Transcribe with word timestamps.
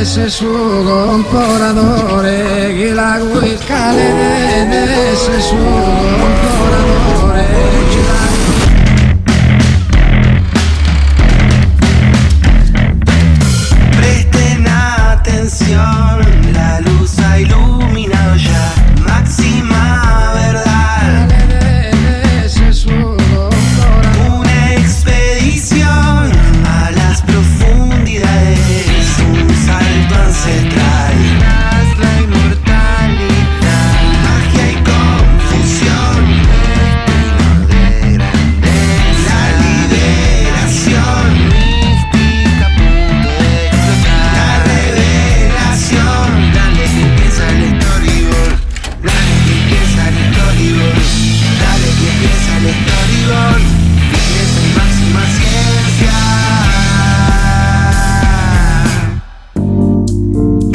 ese 0.00 0.30
su 0.30 0.46
comparadore 0.46 2.32
che 2.74 2.94
la 2.94 3.18
guiscale 3.18 5.12
ese 5.12 5.40
su 5.42 5.56
comparadore 5.56 7.46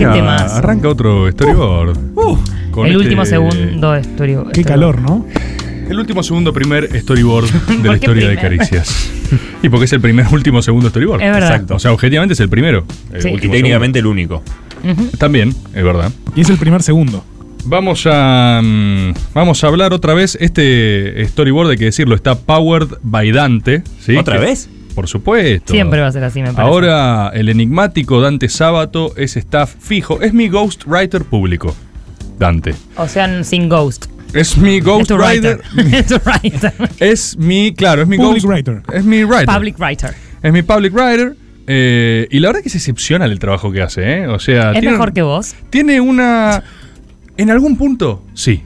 Arranca 0.09 0.89
otro 0.89 1.31
storyboard. 1.31 1.97
Con 2.71 2.85
El 2.87 2.91
este- 2.93 3.03
último 3.03 3.25
segundo 3.25 3.91
de 3.93 4.01
story. 4.01 4.37
Qué 4.53 4.63
calor, 4.63 4.99
¿no? 5.01 5.25
El 5.89 5.99
último 5.99 6.23
segundo 6.23 6.51
primer 6.51 6.89
storyboard 6.99 7.45
de 7.51 7.75
¿Por 7.75 7.85
la 7.85 7.93
historia 7.95 8.27
de? 8.29 8.35
Caricias. 8.37 9.11
y 9.61 9.69
porque 9.69 9.85
es 9.85 9.93
el 9.93 10.01
primer 10.01 10.25
último 10.31 10.61
segundo 10.61 10.89
storyboard. 10.89 11.21
Es 11.21 11.31
verdad. 11.31 11.51
Exacto. 11.51 11.75
O 11.75 11.79
sea, 11.79 11.91
objetivamente 11.93 12.33
es 12.33 12.39
el 12.39 12.49
primero. 12.49 12.85
El 13.13 13.21
Sí. 13.21 13.29
Y 13.29 13.37
técnicamente 13.49 13.99
el 13.99 14.07
único. 14.07 14.41
Ujú. 14.83 14.93
segundo. 14.95 15.17
También, 15.17 15.49
es 15.73 15.83
verdad. 15.83 16.11
Y 16.35 16.41
es 16.41 16.49
el 16.49 16.57
primer 16.57 16.81
segundo. 16.83 17.23
Vamos 17.65 18.03
a 18.11 18.61
mm, 18.63 19.11
vamos 19.33 19.63
a 19.63 19.67
hablar 19.67 19.93
otra 19.93 20.13
vez. 20.13 20.37
Este 20.41 21.23
storyboard, 21.27 21.69
hay 21.71 21.77
que 21.77 21.85
decirlo, 21.85 22.15
está 22.15 22.35
powered 22.35 22.87
by 23.03 23.31
Dante. 23.31 23.83
¿sí? 23.99 24.15
¿Otra 24.17 24.39
Que- 24.39 24.45
vez? 24.45 24.69
Por 24.95 25.07
supuesto. 25.07 25.73
Siempre 25.73 25.99
va 26.01 26.07
a 26.07 26.11
ser 26.11 26.23
así, 26.23 26.39
me 26.41 26.53
parece. 26.53 26.61
Ahora 26.61 27.31
el 27.33 27.49
enigmático 27.49 28.21
Dante 28.21 28.47
Sábato 28.49 29.13
es 29.17 29.35
staff 29.37 29.75
fijo. 29.79 30.21
Es 30.21 30.33
mi 30.33 30.47
ghostwriter 30.47 31.23
público. 31.25 31.75
Dante. 32.39 32.73
O 32.97 33.07
sea, 33.07 33.43
sin 33.43 33.69
ghost. 33.69 34.05
Es 34.33 34.57
mi 34.57 34.79
ghostwriter. 34.79 35.61
writer. 35.73 35.93
Es 35.99 36.07
tu 36.07 36.15
writer. 36.25 36.73
Es 36.99 37.37
mi, 37.37 37.73
claro, 37.73 38.01
es 38.01 38.07
mi 38.07 38.17
Public 38.17 38.43
ghost- 38.43 38.47
writer. 38.47 38.81
Es 38.93 39.03
mi 39.05 39.23
writer. 39.23 39.45
Public 39.45 39.77
writer. 39.79 40.13
Es 40.41 40.51
mi 40.53 40.61
public 40.61 40.93
writer. 40.93 41.35
eh, 41.67 42.27
y 42.31 42.39
la 42.39 42.49
verdad 42.49 42.61
que 42.61 42.69
es 42.69 42.75
excepcional 42.75 43.31
el 43.31 43.39
trabajo 43.39 43.71
que 43.71 43.81
hace, 43.81 44.19
¿eh? 44.19 44.27
O 44.27 44.39
sea, 44.39 44.71
¿Es 44.71 44.79
tiene, 44.79 44.91
mejor 44.91 45.13
que 45.13 45.21
vos? 45.21 45.55
tiene 45.69 45.99
una. 46.01 46.63
En 47.37 47.49
algún 47.51 47.77
punto, 47.77 48.23
sí, 48.33 48.63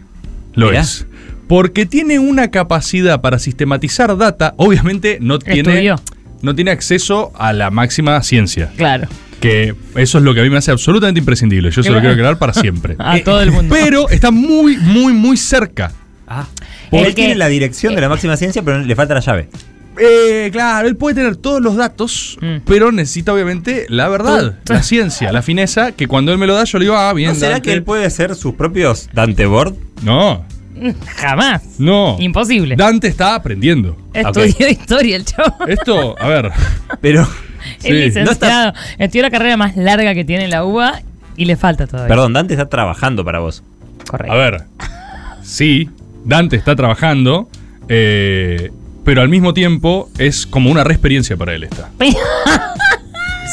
lo 0.53 0.67
Mirá. 0.67 0.81
es. 0.81 1.05
Porque 1.47 1.85
tiene 1.88 2.19
una 2.19 2.52
capacidad 2.52 3.22
para 3.22 3.39
sistematizar 3.39 4.16
data. 4.17 4.53
Obviamente 4.57 5.17
no 5.22 5.39
tiene, 5.39 5.59
Estudió. 5.69 5.95
No 6.41 6.55
tiene 6.55 6.71
acceso 6.71 7.31
a 7.37 7.53
la 7.53 7.69
máxima 7.71 8.21
ciencia. 8.23 8.71
Claro. 8.77 9.07
Que 9.41 9.73
eso 9.95 10.17
es 10.17 10.23
lo 10.23 10.33
que 10.33 10.41
a 10.41 10.43
mí 10.43 10.49
me 10.49 10.57
hace 10.57 10.71
absolutamente 10.71 11.19
imprescindible. 11.19 11.71
Yo 11.71 11.81
se 11.81 11.89
lo 11.91 11.99
quiero 11.99 12.13
aclarar 12.13 12.37
para 12.37 12.53
siempre. 12.59 12.95
A 12.99 13.19
todo 13.23 13.41
el 13.41 13.51
mundo. 13.51 13.73
Pero 13.77 14.09
está 14.09 14.31
muy, 14.31 14.77
muy, 14.77 15.13
muy 15.13 15.37
cerca. 15.37 15.91
Ah. 16.27 16.45
El 16.91 17.05
Él 17.05 17.16
tiene 17.16 17.35
la 17.35 17.47
dirección 17.47 17.95
de 17.95 18.01
la 18.01 18.09
máxima 18.09 18.35
ciencia, 18.35 18.61
pero 18.63 18.79
le 18.79 18.95
falta 18.95 19.13
la 19.13 19.19
llave. 19.22 19.49
Eh, 20.01 20.49
claro, 20.51 20.88
él 20.88 20.95
puede 20.95 21.16
tener 21.16 21.35
todos 21.35 21.61
los 21.61 21.75
datos, 21.75 22.38
Mm. 22.41 22.57
pero 22.66 22.91
necesita 22.91 23.33
obviamente 23.33 23.85
la 23.89 24.07
verdad, 24.07 24.57
Tú- 24.63 24.73
la 24.73 24.81
ciencia, 24.83 25.31
la 25.33 25.41
fineza, 25.41 25.91
que 25.91 26.07
cuando 26.07 26.31
él 26.31 26.38
me 26.38 26.47
lo 26.47 26.53
da 26.55 26.63
yo 26.63 26.79
le 26.79 26.85
digo, 26.85 26.95
ah, 26.95 27.11
bien. 27.13 27.29
¿No 27.31 27.35
será 27.35 27.51
Dante. 27.53 27.69
que 27.69 27.73
él 27.73 27.83
puede 27.83 28.05
hacer 28.05 28.35
sus 28.35 28.53
propios 28.55 29.09
Dante 29.13 29.45
Board? 29.45 29.75
No, 30.03 30.45
Jamás. 31.17 31.79
no. 31.79 32.16
Imposible. 32.19 32.75
Dante 32.75 33.07
está 33.07 33.35
aprendiendo. 33.35 33.97
Estudió 34.13 34.67
historia 34.69 35.16
el 35.16 35.25
chavo. 35.25 35.56
Esto, 35.67 36.16
a 36.19 36.28
ver, 36.28 36.51
Pero, 37.01 37.22
Es 37.22 37.84
sí. 37.84 37.91
licenciado. 37.91 38.73
Estudió 38.97 39.23
la 39.23 39.29
carrera 39.31 39.57
más 39.57 39.75
larga 39.78 40.13
que 40.13 40.23
tiene 40.25 40.47
la 40.47 40.63
UBA 40.66 41.01
y 41.35 41.45
le 41.45 41.56
falta 41.56 41.88
todavía. 41.88 42.09
perdón, 42.09 42.34
Dante 42.34 42.53
está 42.53 42.67
trabajando 42.69 43.23
para 43.25 43.40
vos. 43.40 43.63
Correcto. 44.07 44.34
a 44.34 44.38
ver. 44.38 44.63
Sí, 45.44 45.90
Dante 46.25 46.56
está 46.56 46.75
trabajando, 46.75 47.50
eh, 47.88 48.72
pero 49.06 49.22
al 49.22 49.29
mismo 49.29 49.53
tiempo 49.53 50.09
es 50.17 50.46
como 50.46 50.69
una 50.69 50.84
reexperiencia 50.84 51.38
para 51.38 51.53
él 51.53 51.63
esta. 51.63 51.90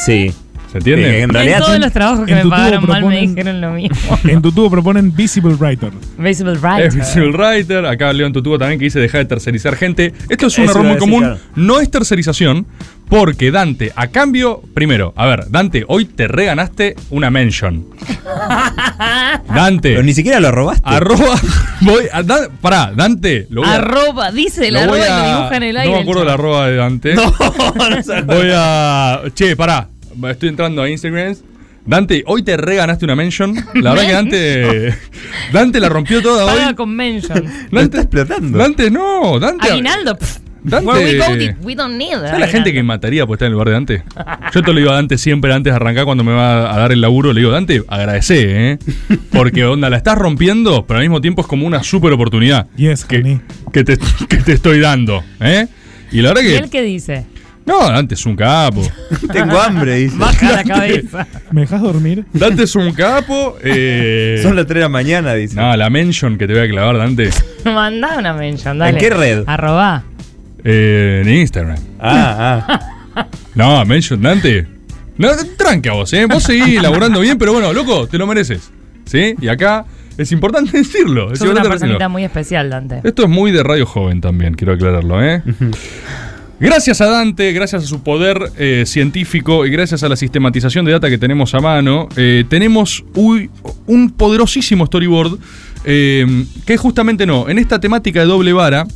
Sí. 0.05 0.31
¿Se 0.71 0.79
entiende? 0.79 1.03
Eh, 1.09 1.17
en 1.19 1.23
en 1.23 1.29
realidad, 1.29 1.59
todos 1.59 1.79
los 1.79 1.93
trabajos 1.93 2.25
que 2.25 2.31
en 2.31 2.37
me 2.39 2.43
tu 2.43 2.49
pagaron 2.49 2.81
tubo 2.81 2.91
mal 2.91 3.05
me 3.05 3.21
dijeron 3.21 3.61
lo 3.61 3.71
mismo. 3.71 4.19
En 4.25 4.41
tu 4.41 4.51
tubo 4.51 4.69
proponen 4.69 5.15
Visible 5.15 5.53
Writer. 5.55 5.91
Visible 6.17 6.53
Writer. 6.57 6.93
Visual 6.93 7.31
Writer, 7.33 7.85
acá 7.85 8.11
León 8.11 8.33
Tutubo 8.33 8.57
también 8.59 8.77
que 8.77 8.85
dice 8.85 8.99
dejar 8.99 9.21
de 9.21 9.25
tercerizar 9.25 9.75
gente. 9.77 10.13
Esto 10.27 10.47
es 10.47 10.57
un 10.57 10.65
Eso 10.65 10.71
error 10.73 10.83
muy 10.83 10.93
decir, 10.95 10.99
común. 11.09 11.19
claro. 11.23 11.39
No 11.55 11.79
es 11.79 11.89
tercerización, 11.89 12.67
porque 13.07 13.49
Dante, 13.51 13.93
a 13.95 14.07
cambio, 14.07 14.61
primero, 14.73 15.13
a 15.15 15.25
ver, 15.25 15.49
Dante, 15.49 15.85
hoy 15.87 16.03
te 16.05 16.27
reganaste 16.27 16.95
una 17.11 17.29
mention. 17.31 17.85
Dante, 19.53 19.91
pero 19.91 20.03
ni 20.03 20.13
siquiera 20.13 20.39
lo 20.41 20.51
robaste. 20.51 20.83
arroba, 20.85 21.35
voy 21.81 22.03
a, 22.11 22.23
pará, 22.61 22.91
Dante, 22.95 23.47
lo 23.49 23.61
voy 23.61 23.69
a, 23.69 23.75
Arroba, 23.75 24.31
dice 24.31 24.69
lo 24.71 24.81
la 24.81 24.87
voy 24.87 24.99
arroba 24.99 25.07
y 25.07 25.09
a- 25.11 25.21
lo 25.31 25.37
dibuja 25.37 25.57
en 25.57 25.63
el 25.63 25.73
no 25.75 25.79
aire. 25.79 25.91
me 25.93 25.97
el 25.97 26.03
acuerdo 26.03 26.25
la 26.25 26.33
arroba 26.33 26.67
de 26.67 26.75
Dante. 26.75 27.15
Voy 28.25 28.49
a, 28.53 29.21
che, 29.33 29.55
pará, 29.55 29.87
estoy 30.29 30.49
entrando 30.49 30.81
a 30.81 30.89
Instagram. 30.89 31.35
Dante, 31.85 32.21
hoy 32.27 32.43
te 32.43 32.57
reganaste 32.57 33.05
una 33.05 33.15
mention. 33.15 33.55
La 33.75 33.93
verdad 33.93 34.05
que 34.07 34.11
Dante, 34.13 34.95
Dante 35.53 35.79
la 35.79 35.87
rompió 35.89 36.21
toda 36.21 36.45
Paga 36.45 36.69
hoy. 36.69 36.75
con 36.75 36.93
mention. 36.95 37.45
Lo 37.71 37.79
está 37.79 37.99
explotando. 38.01 38.57
Dante, 38.57 38.91
no, 38.91 39.39
Dante. 39.39 39.71
Aguinaldo. 39.71 40.17
pff. 40.17 40.37
Dante- 40.63 40.85
Where 40.85 41.05
we 41.05 41.17
go, 41.17 41.35
di- 41.37 41.51
we 41.65 41.75
don't 41.75 41.95
need 41.95 42.11
¿Sabes 42.19 42.39
la 42.41 42.47
gente 42.47 42.73
que 42.73 42.83
mataría 42.83 43.25
por 43.25 43.35
estar 43.35 43.45
en 43.45 43.51
el 43.51 43.53
lugar 43.53 43.67
de 43.69 43.73
Dante? 43.73 44.03
Yo 44.53 44.61
te 44.63 44.73
lo 44.73 44.79
digo 44.79 44.89
a 44.91 44.95
Dante 44.95 45.17
siempre 45.17 45.53
antes 45.53 45.71
de 45.71 45.75
arrancar 45.77 46.03
cuando 46.03 46.25
me 46.25 46.33
va 46.33 46.73
a 46.75 46.77
dar 46.77 46.91
el 46.91 46.99
laburo. 46.99 47.31
Le 47.31 47.39
digo, 47.39 47.51
Dante, 47.53 47.83
agradecé, 47.87 48.71
¿eh? 48.71 48.79
Porque, 49.31 49.63
onda, 49.63 49.89
la 49.89 49.95
estás 49.95 50.17
rompiendo, 50.17 50.85
pero 50.85 50.97
al 50.97 51.05
mismo 51.05 51.21
tiempo 51.21 51.41
es 51.41 51.47
como 51.47 51.65
una 51.65 51.83
súper 51.83 52.11
oportunidad 52.11 52.67
Yes, 52.75 53.05
honey. 53.09 53.39
que, 53.71 53.71
que, 53.71 53.83
te, 53.85 53.97
que 54.27 54.37
te 54.37 54.51
estoy 54.53 54.81
dando, 54.81 55.23
¿eh? 55.39 55.67
Y 56.11 56.21
la 56.21 56.29
verdad 56.33 56.43
¿Y 56.43 56.55
él 56.55 56.63
que... 56.63 56.69
qué 56.69 56.81
dice? 56.81 57.25
No, 57.67 57.89
Dante 57.89 58.15
es 58.15 58.25
un 58.25 58.37
capo. 58.37 58.81
Tengo 59.33 59.59
hambre, 59.59 59.95
dice. 59.95 60.15
Baja 60.17 60.51
la 60.53 60.63
cabeza. 60.63 61.27
¿Me 61.51 61.61
dejas 61.61 61.81
dormir? 61.81 62.25
Dante 62.31 62.63
es 62.63 62.73
un 62.75 62.93
capo. 62.93 63.57
Eh... 63.61 64.39
Son 64.41 64.55
las 64.55 64.65
3 64.65 64.75
de 64.75 64.81
la 64.81 64.89
mañana, 64.89 65.33
dice. 65.33 65.55
No, 65.57 65.75
la 65.75 65.89
mention 65.89 66.37
que 66.37 66.47
te 66.47 66.53
voy 66.53 66.63
a 66.63 66.69
clavar, 66.69 66.97
Dante. 66.97 67.29
Mandá 67.65 68.17
una 68.17 68.33
mention, 68.33 68.79
dale. 68.79 68.91
¿En 68.91 68.97
qué 68.97 69.09
red? 69.09 69.43
Arroba. 69.45 70.03
Eh, 70.63 71.23
en 71.25 71.29
Instagram. 71.29 71.77
Ah, 71.99 72.65
ah. 73.15 73.27
No, 73.55 73.83
mention, 73.85 74.21
Dante. 74.21 74.65
No, 75.17 75.29
tranca 75.57 75.91
vos, 75.91 76.13
¿eh? 76.13 76.25
Vos 76.25 76.43
seguís 76.43 76.81
laburando 76.81 77.19
bien, 77.19 77.37
pero 77.37 77.51
bueno, 77.51 77.73
loco, 77.73 78.07
te 78.07 78.17
lo 78.17 78.27
mereces. 78.27 78.71
¿Sí? 79.05 79.35
Y 79.41 79.47
acá 79.49 79.85
es 80.17 80.31
importante 80.31 80.77
decirlo. 80.77 81.33
Es 81.33 81.39
Sos 81.39 81.49
una 81.49 81.63
personita 81.63 81.93
decirlo. 81.95 82.09
muy 82.11 82.23
especial, 82.23 82.69
Dante. 82.69 83.01
Esto 83.03 83.23
es 83.23 83.29
muy 83.29 83.51
de 83.51 83.63
radio 83.63 83.85
joven 83.85 84.21
también, 84.21 84.53
quiero 84.53 84.73
aclararlo, 84.73 85.23
¿eh? 85.23 85.41
Gracias 86.59 87.01
a 87.01 87.05
Dante, 87.05 87.53
gracias 87.53 87.83
a 87.83 87.87
su 87.87 88.01
poder 88.01 88.51
eh, 88.57 88.83
científico 88.87 89.65
y 89.67 89.69
gracias 89.69 90.01
a 90.01 90.09
la 90.09 90.15
sistematización 90.15 90.85
de 90.85 90.91
data 90.91 91.07
que 91.07 91.19
tenemos 91.19 91.53
a 91.53 91.59
mano, 91.59 92.09
eh, 92.17 92.45
tenemos 92.49 93.05
uy, 93.13 93.51
un 93.85 94.09
poderosísimo 94.09 94.87
storyboard 94.87 95.37
eh, 95.85 96.45
que 96.65 96.77
justamente 96.77 97.27
no, 97.27 97.47
en 97.47 97.59
esta 97.59 97.79
temática 97.79 98.21
de 98.21 98.25
doble 98.25 98.53
vara, 98.53 98.87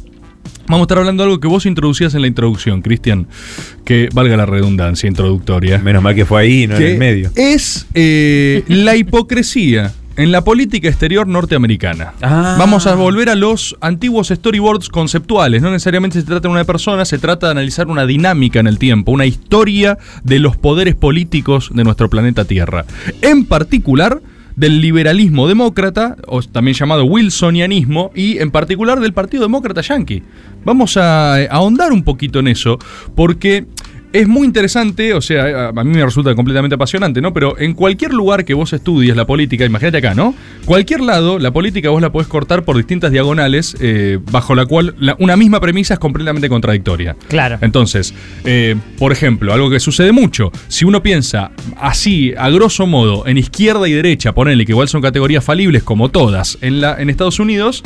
vamos 0.67 0.79
a 0.79 0.83
estar 0.83 0.97
hablando 0.97 1.21
de 1.21 1.29
algo 1.29 1.39
que 1.39 1.47
vos 1.47 1.67
introducías 1.67 2.15
en 2.15 2.21
la 2.21 2.27
introducción, 2.27 2.81
Cristian, 2.81 3.27
que 3.85 4.09
valga 4.11 4.35
la 4.37 4.47
redundancia 4.47 5.07
introductoria. 5.07 5.77
Menos 5.77 6.01
mal 6.01 6.15
que 6.15 6.25
fue 6.25 6.41
ahí, 6.41 6.65
no 6.65 6.77
en 6.77 6.81
el 6.81 6.97
medio. 6.97 7.31
Es 7.35 7.85
eh, 7.93 8.63
la 8.67 8.95
hipocresía 8.95 9.93
en 10.21 10.31
la 10.31 10.43
política 10.43 10.87
exterior 10.87 11.27
norteamericana. 11.27 12.13
Ah. 12.21 12.55
Vamos 12.59 12.85
a 12.85 12.93
volver 12.93 13.29
a 13.29 13.35
los 13.35 13.75
antiguos 13.81 14.27
storyboards 14.27 14.89
conceptuales. 14.89 15.63
No 15.63 15.71
necesariamente 15.71 16.19
se 16.19 16.27
trata 16.27 16.47
de 16.47 16.51
una 16.53 16.63
persona, 16.63 17.05
se 17.05 17.17
trata 17.17 17.47
de 17.47 17.53
analizar 17.53 17.87
una 17.87 18.05
dinámica 18.05 18.59
en 18.59 18.67
el 18.67 18.77
tiempo, 18.77 19.11
una 19.11 19.25
historia 19.25 19.97
de 20.23 20.37
los 20.37 20.57
poderes 20.57 20.93
políticos 20.93 21.71
de 21.73 21.83
nuestro 21.83 22.07
planeta 22.07 22.45
Tierra. 22.45 22.85
En 23.23 23.45
particular 23.45 24.21
del 24.55 24.79
liberalismo 24.79 25.47
demócrata, 25.47 26.17
o 26.27 26.43
también 26.43 26.75
llamado 26.75 27.05
wilsonianismo, 27.05 28.11
y 28.13 28.37
en 28.37 28.51
particular 28.51 28.99
del 28.99 29.13
Partido 29.13 29.43
Demócrata 29.43 29.81
Yankee. 29.81 30.21
Vamos 30.63 30.97
a 30.97 31.41
eh, 31.41 31.47
ahondar 31.49 31.91
un 31.91 32.03
poquito 32.03 32.39
en 32.39 32.47
eso, 32.47 32.77
porque 33.15 33.65
es 34.13 34.27
muy 34.27 34.45
interesante, 34.45 35.13
o 35.13 35.21
sea, 35.21 35.67
a 35.67 35.69
a 35.69 35.83
mí 35.83 35.91
me 35.91 36.03
resulta 36.03 36.35
completamente 36.35 36.75
apasionante, 36.75 37.21
¿no? 37.21 37.33
Pero 37.33 37.57
en 37.57 37.73
cualquier 37.73 38.13
lugar 38.13 38.43
que 38.45 38.53
vos 38.53 38.71
estudies 38.73 39.15
la 39.15 39.25
política, 39.25 39.65
imagínate 39.65 39.97
acá, 39.97 40.13
¿no? 40.13 40.35
Cualquier 40.65 41.01
lado, 41.01 41.39
la 41.39 41.51
política 41.51 41.89
vos 41.89 42.01
la 42.01 42.11
podés 42.11 42.27
cortar 42.27 42.63
por 42.63 42.75
distintas 42.77 43.11
diagonales, 43.11 43.75
eh, 43.79 44.19
bajo 44.31 44.53
la 44.53 44.65
cual 44.65 44.95
la- 44.99 45.15
una 45.19 45.35
misma 45.37 45.59
premisa 45.59 45.93
es 45.95 45.99
completamente 45.99 46.49
contradictoria. 46.49 47.15
Claro. 47.29 47.57
Entonces, 47.61 48.13
eh, 48.43 48.75
por 48.99 49.11
ejemplo, 49.11 49.53
algo 49.53 49.69
que 49.69 49.79
sucede 49.79 50.11
mucho, 50.11 50.51
si 50.67 50.85
uno 50.85 51.01
piensa 51.01 51.51
así, 51.79 52.33
a 52.37 52.49
grosso 52.49 52.85
modo, 52.87 53.25
en 53.27 53.37
izquierda 53.37 53.87
y 53.87 53.93
derecha, 53.93 54.33
ponele 54.33 54.65
que 54.65 54.73
igual 54.73 54.87
son 54.89 55.01
categorías 55.01 55.43
falibles 55.43 55.83
como 55.83 56.09
todas 56.09 56.57
en, 56.61 56.81
la, 56.81 57.01
en 57.01 57.09
Estados 57.09 57.39
Unidos, 57.39 57.81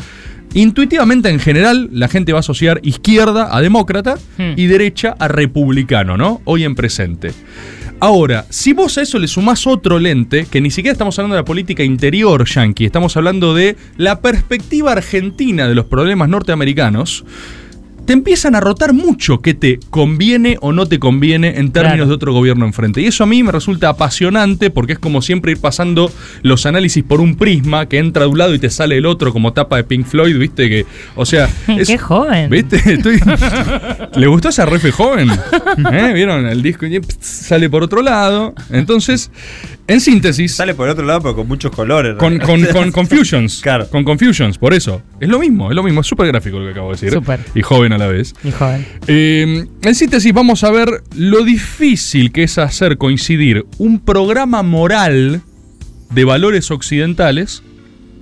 intuitivamente 0.62 1.30
en 1.30 1.40
general 1.40 1.90
la 1.92 2.08
gente 2.08 2.32
va 2.34 2.40
a 2.40 2.42
asociar 2.42 2.80
izquierda 2.84 3.56
a 3.56 3.62
demócrata 3.62 4.16
Hmm. 4.38 4.54
y 4.56 4.66
derecha 4.68 5.16
a 5.20 5.28
republicano, 5.28 6.18
¿no? 6.18 6.42
Hoy 6.46 6.64
en 6.64 6.76
presente. 6.76 7.32
Ahora, 8.00 8.46
si 8.50 8.74
vos 8.74 8.98
a 8.98 9.02
eso 9.02 9.20
le 9.20 9.28
sumás 9.28 9.66
otro 9.66 10.00
lente, 10.00 10.48
que 10.52 10.60
ni 10.60 10.70
siquiera 10.70 10.92
estamos 10.92 11.18
hablando 11.18 11.36
de 11.36 11.42
la 11.42 11.46
política 11.46 11.84
interior 11.84 12.46
yanqui, 12.46 12.86
estamos 12.86 13.16
hablando 13.16 13.54
de 13.54 13.78
la 13.98 14.20
perspectiva 14.20 14.92
argentina 14.92 15.68
de 15.68 15.76
los 15.76 15.86
problemas 15.86 16.28
norteamericanos, 16.28 17.24
te 18.06 18.14
empiezan 18.14 18.56
a 18.56 18.60
rotar 18.60 18.94
mucho 18.94 19.40
qué 19.42 19.54
te 19.54 19.80
conviene 19.90 20.58
o 20.62 20.72
no 20.72 20.86
te 20.86 21.00
conviene 21.00 21.60
en 21.60 21.72
términos 21.72 21.96
Claro. 21.96 22.08
de 22.08 22.14
otro 22.14 22.34
gobierno 22.34 22.66
enfrente. 22.66 23.02
Y 23.02 23.08
eso 23.08 23.24
a 23.24 23.28
mí 23.28 23.42
me 23.44 23.52
resulta 23.52 23.90
apasionante 23.90 24.70
porque 24.70 24.94
es 24.94 25.00
como 25.00 25.22
siempre 25.22 25.52
ir 25.52 25.60
pasando 25.60 26.12
los 26.42 26.66
análisis 26.66 27.04
por 27.04 27.22
un 27.22 27.36
prisma 27.36 27.88
que 27.88 27.98
entra 27.98 28.24
de 28.24 28.30
un 28.30 28.38
lado 28.38 28.54
y 28.54 28.60
te 28.60 28.70
sale 28.70 28.98
el 28.98 29.06
otro 29.06 29.34
como 29.34 29.54
tapa 29.54 29.78
de 29.78 29.84
Pink 29.84 30.06
Floyd, 30.06 30.38
¿viste? 30.38 30.70
que 30.70 30.86
O 31.16 31.26
sea... 31.26 31.50
es- 31.68 31.88
Qué 31.88 31.98
joven. 31.98 32.50
¿Viste? 32.50 32.78
Estoy- 32.86 33.20
¿Le 34.16 34.28
gustó 34.28 34.50
esa 34.50 34.66
refe 34.66 34.92
joven? 34.92 35.30
¿Eh? 35.92 36.12
¿Vieron? 36.14 36.46
El 36.46 36.62
disco 36.62 36.86
y 36.86 37.00
sale 37.20 37.70
por 37.70 37.84
otro 37.84 38.02
lado. 38.02 38.54
Entonces, 38.72 39.32
en 39.88 40.02
síntesis... 40.02 40.56
Sale 40.56 40.74
por 40.74 40.88
el 40.88 40.94
otro 40.94 41.06
lado, 41.06 41.22
pero 41.22 41.36
con 41.36 41.48
muchos 41.48 41.72
colores. 41.72 42.16
Con, 42.16 42.40
con, 42.40 42.64
con 42.74 42.92
Confusions. 42.92 43.62
Claro. 43.62 43.88
Con 43.90 44.04
Confusions, 44.04 44.58
por 44.58 44.74
eso. 44.74 45.02
Es 45.20 45.30
lo 45.30 45.40
mismo, 45.40 45.70
es 45.70 45.76
lo 45.76 45.84
mismo. 45.84 46.02
Es 46.02 46.08
súper 46.08 46.28
gráfico 46.28 46.58
lo 46.60 46.66
que 46.66 46.72
acabo 46.72 46.88
de 46.90 46.94
decir. 46.96 47.12
Súper. 47.12 47.40
Y 47.54 47.62
joven 47.62 47.94
a 47.94 47.98
la 47.98 48.08
vez. 48.08 48.34
Y 48.44 48.52
joven. 48.52 48.86
Eh, 49.08 49.66
en 49.82 49.96
síntesis, 49.96 50.34
vamos 50.34 50.64
a 50.64 50.72
ver 50.72 50.90
lo 51.16 51.44
difícil 51.44 52.32
que 52.32 52.44
es 52.44 52.58
hacer 52.58 52.98
coincidir 52.98 53.66
un 53.78 54.00
programa 54.00 54.64
moral 54.64 55.42
de 56.12 56.24
valores 56.24 56.72
occidentales 56.72 57.62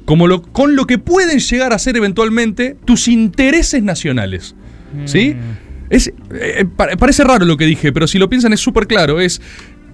como 0.06 0.28
lo, 0.28 0.42
con 0.42 0.76
lo 0.76 0.86
que 0.86 0.98
pueden 0.98 1.40
llegar 1.40 1.72
a 1.72 1.80
ser 1.80 1.96
eventualmente 1.96 2.76
tus 2.86 3.08
intereses 3.08 3.82
nacionales. 3.84 4.54
¿Sí? 5.06 5.36
Es, 5.90 6.12
eh, 6.34 6.66
pa- 6.76 6.90
parece 6.98 7.24
raro 7.24 7.46
lo 7.46 7.56
que 7.58 7.66
dije, 7.66 7.92
pero 7.94 8.08
si 8.08 8.18
lo 8.20 8.30
piensan 8.30 8.52
es 8.54 8.60
súper 8.60 8.86
claro. 8.88 9.20
Es 9.22 9.42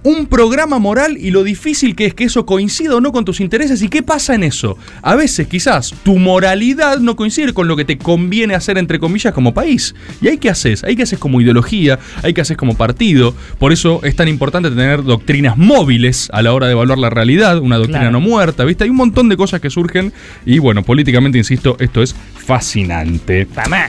un 0.02 0.26
programa 0.26 0.78
moral 0.78 1.18
y 1.18 1.30
lo 1.30 1.42
difícil 1.44 1.94
que 1.94 2.06
es 2.06 2.14
que 2.14 2.24
eso 2.24 2.46
coincida 2.46 2.96
o 2.96 3.00
no 3.00 3.12
con 3.12 3.24
tus 3.24 3.40
intereses. 3.40 3.82
¿Y 3.82 3.88
qué 3.88 4.02
pasa 4.02 4.34
en 4.34 4.44
eso? 4.44 4.78
A 5.02 5.14
veces 5.14 5.46
quizás 5.46 5.94
tu 6.02 6.18
moralidad 6.18 6.98
no 7.00 7.16
coincide 7.16 7.52
con 7.52 7.68
lo 7.68 7.76
que 7.76 7.84
te 7.84 7.98
conviene 7.98 8.54
hacer, 8.54 8.78
entre 8.78 8.98
comillas, 8.98 9.34
como 9.34 9.52
país. 9.52 9.94
¿Y 10.22 10.28
ahí 10.28 10.38
qué 10.38 10.48
haces? 10.50 10.84
Ahí 10.84 10.96
qué 10.96 11.02
haces 11.02 11.18
como 11.18 11.40
ideología, 11.40 11.98
ahí 12.22 12.32
qué 12.32 12.40
haces 12.40 12.56
como 12.56 12.74
partido. 12.76 13.34
Por 13.58 13.72
eso 13.72 14.00
es 14.02 14.16
tan 14.16 14.28
importante 14.28 14.70
tener 14.70 15.02
doctrinas 15.04 15.58
móviles 15.58 16.28
a 16.32 16.40
la 16.42 16.52
hora 16.54 16.66
de 16.66 16.72
evaluar 16.72 16.98
la 16.98 17.10
realidad, 17.10 17.58
una 17.58 17.76
doctrina 17.76 18.00
Claro. 18.00 18.12
no 18.12 18.20
muerta, 18.20 18.64
¿viste? 18.64 18.84
Hay 18.84 18.90
un 18.90 18.96
montón 18.96 19.28
de 19.28 19.36
cosas 19.36 19.60
que 19.60 19.68
surgen 19.68 20.12
y 20.46 20.58
bueno, 20.60 20.82
políticamente, 20.82 21.36
insisto, 21.38 21.76
esto 21.78 22.02
es 22.02 22.14
fascinante. 22.36 23.46
Mamá. 23.54 23.88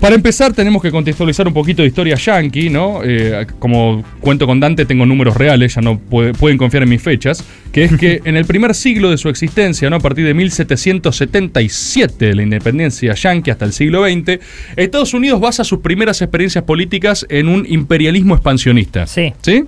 Para 0.00 0.14
empezar, 0.14 0.52
tenemos 0.52 0.80
que 0.80 0.92
contextualizar 0.92 1.48
un 1.48 1.52
poquito 1.54 1.82
de 1.82 1.88
historia 1.88 2.14
yankee, 2.14 2.70
¿no? 2.70 3.00
Eh, 3.04 3.46
como 3.58 4.04
cuento 4.20 4.46
con 4.46 4.60
Dante, 4.60 4.86
tengo 4.86 5.04
números 5.04 5.36
reales, 5.36 5.74
ya 5.74 5.80
no 5.80 5.98
puede- 5.98 6.32
pueden 6.34 6.56
confiar 6.56 6.84
en 6.84 6.88
mis 6.88 7.02
fechas. 7.02 7.44
Que 7.72 7.82
es 7.84 7.96
que 7.96 8.20
en 8.24 8.36
el 8.36 8.44
primer 8.44 8.76
siglo 8.76 9.10
de 9.10 9.18
su 9.18 9.28
existencia, 9.28 9.90
¿no? 9.90 9.96
A 9.96 10.00
partir 10.00 10.24
de 10.24 10.34
1777, 10.34 12.26
de 12.26 12.34
la 12.34 12.42
independencia 12.42 13.12
yankee 13.14 13.50
hasta 13.50 13.64
el 13.64 13.72
siglo 13.72 14.04
XX, 14.08 14.38
Estados 14.76 15.14
Unidos 15.14 15.40
basa 15.40 15.64
sus 15.64 15.80
primeras 15.80 16.22
experiencias 16.22 16.62
políticas 16.64 17.26
en 17.28 17.48
un 17.48 17.66
imperialismo 17.68 18.34
expansionista. 18.34 19.06
Sí. 19.06 19.32
¿Sí? 19.42 19.64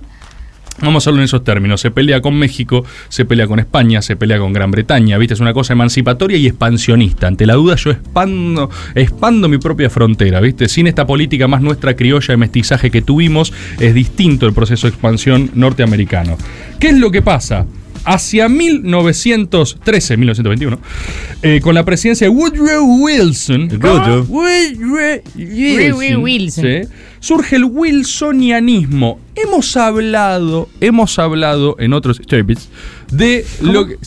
Vamos 0.81 1.05
a 1.05 1.09
hablar 1.11 1.21
en 1.21 1.25
esos 1.25 1.43
términos. 1.43 1.79
Se 1.79 1.91
pelea 1.91 2.21
con 2.21 2.35
México, 2.35 2.83
se 3.07 3.25
pelea 3.25 3.45
con 3.45 3.59
España, 3.59 4.01
se 4.01 4.15
pelea 4.15 4.39
con 4.39 4.51
Gran 4.51 4.71
Bretaña, 4.71 5.17
¿viste? 5.17 5.35
Es 5.35 5.39
una 5.39 5.53
cosa 5.53 5.73
emancipatoria 5.73 6.37
y 6.37 6.47
expansionista. 6.47 7.27
Ante 7.27 7.45
la 7.45 7.53
duda 7.53 7.75
yo 7.75 7.91
expando, 7.91 8.69
expando 8.95 9.47
mi 9.47 9.59
propia 9.59 9.89
frontera, 9.89 10.39
¿viste? 10.39 10.67
Sin 10.67 10.87
esta 10.87 11.05
política 11.05 11.47
más 11.47 11.61
nuestra 11.61 11.95
criolla 11.95 12.27
de 12.33 12.37
mestizaje 12.37 12.89
que 12.89 13.01
tuvimos, 13.01 13.53
es 13.79 13.93
distinto 13.93 14.47
el 14.47 14.53
proceso 14.53 14.87
de 14.87 14.91
expansión 14.91 15.51
norteamericano. 15.53 16.37
¿Qué 16.79 16.87
es 16.87 16.97
lo 16.97 17.11
que 17.11 17.21
pasa? 17.21 17.67
Hacia 18.03 18.49
1913, 18.49 20.17
1921, 20.17 20.79
eh, 21.43 21.59
con 21.61 21.75
la 21.75 21.85
presidencia 21.85 22.25
de 22.25 22.33
Woodrow 22.33 23.03
Wilson, 23.03 23.69
Woodrow. 23.79 24.25
Woodrow 24.27 25.21
Wilson. 26.23 26.63
¿sí? 26.63 26.89
Surge 27.21 27.55
el 27.55 27.63
wilsonianismo. 27.63 29.19
Hemos 29.35 29.77
hablado, 29.77 30.67
hemos 30.81 31.17
hablado 31.17 31.77
en 31.79 31.93
otros 31.93 32.17
Starbits 32.17 32.67
de 33.11 33.45
lo 33.61 33.87
que 33.87 33.97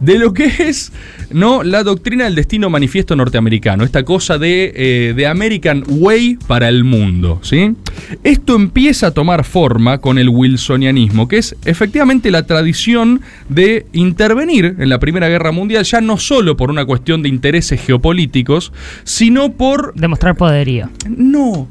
de 0.00 0.18
lo 0.18 0.32
que 0.32 0.44
es 0.58 0.92
no 1.30 1.62
la 1.62 1.82
doctrina 1.82 2.24
del 2.24 2.34
destino 2.34 2.70
manifiesto 2.70 3.16
norteamericano, 3.16 3.84
esta 3.84 4.04
cosa 4.04 4.38
de, 4.38 4.72
eh, 4.74 5.14
de 5.14 5.26
American 5.26 5.84
Way 5.88 6.38
para 6.46 6.68
el 6.68 6.84
mundo, 6.84 7.40
¿sí? 7.42 7.74
Esto 8.22 8.54
empieza 8.56 9.08
a 9.08 9.10
tomar 9.10 9.44
forma 9.44 9.98
con 9.98 10.18
el 10.18 10.28
wilsonianismo, 10.28 11.28
que 11.28 11.38
es 11.38 11.56
efectivamente 11.64 12.30
la 12.30 12.46
tradición 12.46 13.20
de 13.48 13.86
intervenir 13.92 14.76
en 14.78 14.88
la 14.88 14.98
Primera 14.98 15.28
Guerra 15.28 15.52
Mundial 15.52 15.84
ya 15.84 16.00
no 16.00 16.18
solo 16.18 16.56
por 16.56 16.70
una 16.70 16.84
cuestión 16.84 17.22
de 17.22 17.28
intereses 17.28 17.80
geopolíticos, 17.80 18.72
sino 19.04 19.52
por 19.52 19.94
Demostrar 19.94 20.36
poderío. 20.36 20.90
no, 21.08 21.68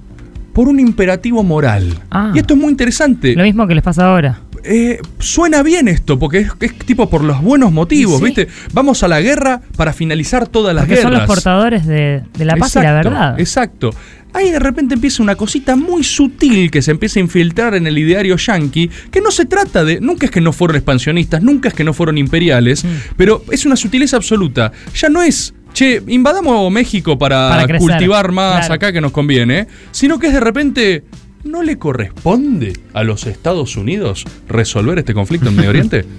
por 0.58 0.70
un 0.70 0.80
imperativo 0.80 1.44
moral. 1.44 2.00
Ah. 2.10 2.32
Y 2.34 2.40
esto 2.40 2.56
es 2.56 2.60
muy 2.60 2.72
interesante. 2.72 3.36
Lo 3.36 3.44
mismo 3.44 3.68
que 3.68 3.76
les 3.76 3.84
pasa 3.84 4.08
ahora. 4.08 4.40
Eh, 4.64 4.98
suena 5.20 5.62
bien 5.62 5.88
esto, 5.88 6.18
porque 6.18 6.40
es, 6.40 6.52
es 6.62 6.76
tipo 6.80 7.08
por 7.12 7.24
los 7.24 7.40
buenos 7.44 7.72
motivos, 7.72 8.18
Sí. 8.18 8.26
¿viste? 8.26 8.48
Vamos 8.74 9.04
a 9.04 9.08
la 9.08 9.22
guerra 9.22 9.62
para 9.76 9.94
finalizar 9.94 10.48
todas 10.48 10.74
las 10.74 10.86
Porque 10.86 10.96
guerras. 10.96 11.12
son 11.12 11.20
los 11.20 11.28
portadores 11.28 11.86
de, 11.86 12.24
de 12.36 12.46
la 12.46 12.56
paz 12.56 12.76
y 12.76 12.80
la 12.80 12.94
verdad. 12.94 13.40
Exacto. 13.40 13.92
Ahí 14.34 14.50
de 14.50 14.58
repente 14.58 14.96
empieza 14.96 15.22
una 15.22 15.36
cosita 15.36 15.76
muy 15.76 16.04
sutil 16.04 16.72
que 16.72 16.82
se 16.82 16.90
empieza 16.90 17.20
a 17.20 17.22
infiltrar 17.22 17.76
en 17.76 17.86
el 17.86 17.96
ideario 18.00 18.36
yanqui, 18.36 18.90
que 19.12 19.22
no 19.22 19.30
se 19.30 19.46
trata 19.46 19.86
de, 19.86 20.02
nunca 20.02 20.26
es 20.26 20.32
que 20.32 20.42
no 20.42 20.52
fueron 20.54 20.76
expansionistas, 20.78 21.44
nunca 21.44 21.70
es 21.70 21.76
que 21.76 21.84
no 21.84 21.94
fueron 21.94 22.18
imperiales, 22.18 22.84
Mm. 22.84 22.88
pero 23.16 23.44
es 23.52 23.64
una 23.68 23.76
sutileza 23.76 24.18
absoluta. 24.18 24.72
Ya 24.96 25.08
no 25.10 25.22
es, 25.22 25.54
che, 25.78 26.02
invadamos 26.08 26.72
México 26.72 27.20
para, 27.20 27.50
Para 27.50 27.68
crecer, 27.68 27.88
cultivar 27.88 28.32
más 28.32 28.62
claro. 28.62 28.74
acá 28.74 28.92
que 28.92 29.00
nos 29.00 29.12
conviene, 29.12 29.68
sino 29.92 30.18
que 30.18 30.28
es 30.28 30.34
de 30.34 30.40
repente, 30.40 31.04
¿no 31.44 31.64
le 31.64 31.78
corresponde 31.78 32.74
a 32.94 33.04
los 33.04 33.26
Estados 33.28 33.78
Unidos 33.78 34.26
resolver 34.48 34.98
este 35.00 35.14
conflicto 35.14 35.50
en 35.50 35.56
Medio 35.56 35.70
Oriente? 35.70 36.06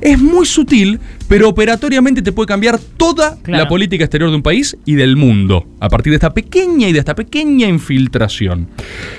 Es 0.00 0.18
muy 0.20 0.46
sutil, 0.46 1.00
pero 1.28 1.48
operatoriamente 1.48 2.20
te 2.20 2.32
puede 2.32 2.46
cambiar 2.48 2.78
toda 2.78 3.38
Claro. 3.42 3.62
la 3.64 3.68
política 3.68 4.04
exterior 4.04 4.30
de 4.30 4.36
un 4.36 4.42
país 4.42 4.76
y 4.84 4.94
del 4.94 5.16
mundo, 5.16 5.66
a 5.80 5.88
partir 5.88 6.10
de 6.10 6.16
esta 6.16 6.34
pequeña 6.34 6.88
y 6.88 6.92
de 6.92 6.98
esta 6.98 7.14
pequeña 7.14 7.66
infiltración. 7.68 8.68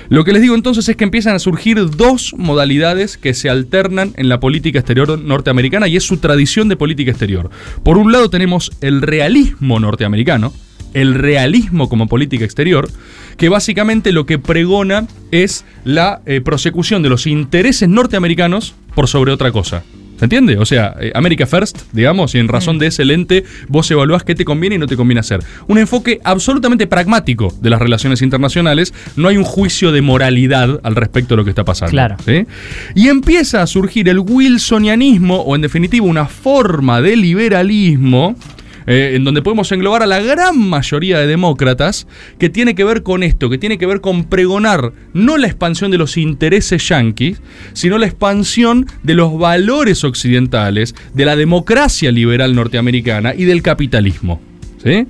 Lo 0.10 0.24
que 0.24 0.34
les 0.34 0.42
digo 0.42 0.56
entonces 0.56 0.88
es 0.88 0.96
que 0.96 1.04
empiezan 1.06 1.36
a 1.36 1.40
surgir 1.40 1.90
dos 1.90 2.36
modalidades 2.38 3.18
que 3.18 3.34
se 3.34 3.50
alternan 3.50 4.14
en 4.18 4.30
la 4.30 4.40
política 4.40 4.80
exterior 4.80 5.18
norteamericana 5.20 5.88
y 5.88 5.96
es 5.98 6.04
su 6.04 6.18
tradición 6.18 6.68
de 6.70 6.76
política 6.76 7.12
exterior. 7.12 7.50
Por 7.84 7.98
un 7.98 8.12
lado 8.12 8.30
tenemos 8.30 8.72
el 8.82 9.02
realismo 9.02 9.80
norteamericano, 9.80 10.54
el 11.02 11.14
realismo 11.14 11.90
como 11.90 12.08
política 12.08 12.44
exterior, 12.44 12.90
que 13.38 13.50
básicamente 13.50 14.12
lo 14.12 14.26
que 14.26 14.40
pregona 14.40 15.08
es 15.32 15.64
la 15.84 16.22
eh, 16.26 16.42
prosecución 16.42 17.04
de 17.04 17.10
los 17.10 17.28
intereses 17.28 17.88
norteamericanos 17.88 18.74
por 18.96 19.08
sobre 19.08 19.32
otra 19.32 19.52
cosa. 19.52 19.84
¿Se 20.18 20.26
entiende? 20.26 20.58
O 20.58 20.66
sea, 20.66 20.96
eh, 21.00 21.12
America 21.14 21.46
First, 21.46 21.94
digamos, 21.94 22.34
y 22.34 22.40
en 22.40 22.48
razón 22.48 22.80
de 22.80 22.88
ese 22.88 23.06
lente 23.06 23.44
vos 23.68 23.90
evaluás 23.92 24.24
qué 24.24 24.34
te 24.34 24.46
conviene 24.46 24.78
y 24.78 24.80
no 24.80 24.88
te 24.88 24.98
conviene 24.98 25.20
hacer. 25.20 25.42
Un 25.68 25.78
enfoque 25.78 26.20
absolutamente 26.24 26.88
pragmático 26.88 27.54
de 27.62 27.70
las 27.70 27.80
relaciones 27.80 28.24
internacionales, 28.24 28.96
no 29.16 29.28
hay 29.28 29.38
un 29.38 29.44
juicio 29.44 29.92
de 29.92 30.02
moralidad 30.02 30.80
al 30.82 30.96
respecto 30.96 31.36
de 31.36 31.38
lo 31.38 31.44
que 31.44 31.52
está 31.52 31.64
pasando. 31.64 31.92
Claro. 31.92 32.16
¿sí? 32.26 32.48
Y 32.96 33.10
empieza 33.10 33.62
a 33.62 33.68
surgir 33.68 34.10
el 34.10 34.18
wilsonianismo, 34.18 35.42
o 35.42 35.56
en 35.56 35.62
definitiva 35.62 36.08
una 36.08 36.26
forma 36.26 37.00
de 37.04 37.16
liberalismo, 37.16 38.36
eh, 38.88 39.12
en 39.16 39.24
donde 39.24 39.42
podemos 39.42 39.72
englobar 39.72 40.02
a 40.02 40.08
la 40.08 40.22
gran 40.22 40.58
mayoría 40.58 41.20
de 41.20 41.28
demócratas, 41.28 42.08
que 42.40 42.50
tiene 42.50 42.74
que 42.74 42.84
ver 42.84 43.04
con 43.04 43.22
esto, 43.22 43.50
que 43.50 43.58
tiene 43.58 43.78
que 43.78 43.86
ver 43.86 44.02
con 44.02 44.24
pregonar 44.24 44.94
no 45.14 45.38
la 45.38 45.48
expansión 45.48 45.92
de 45.92 45.98
los 45.98 46.18
intereses 46.18 46.88
yanquis, 46.88 47.42
sino 47.74 47.98
la 47.98 48.08
expansión 48.08 48.88
de 49.04 49.14
los 49.14 49.38
valores 49.38 50.04
occidentales, 50.04 50.96
de 51.14 51.26
la 51.26 51.36
democracia 51.36 52.12
liberal 52.12 52.56
norteamericana 52.56 53.36
y 53.36 53.44
del 53.44 53.62
capitalismo. 53.62 54.42
¿sí? 54.84 55.08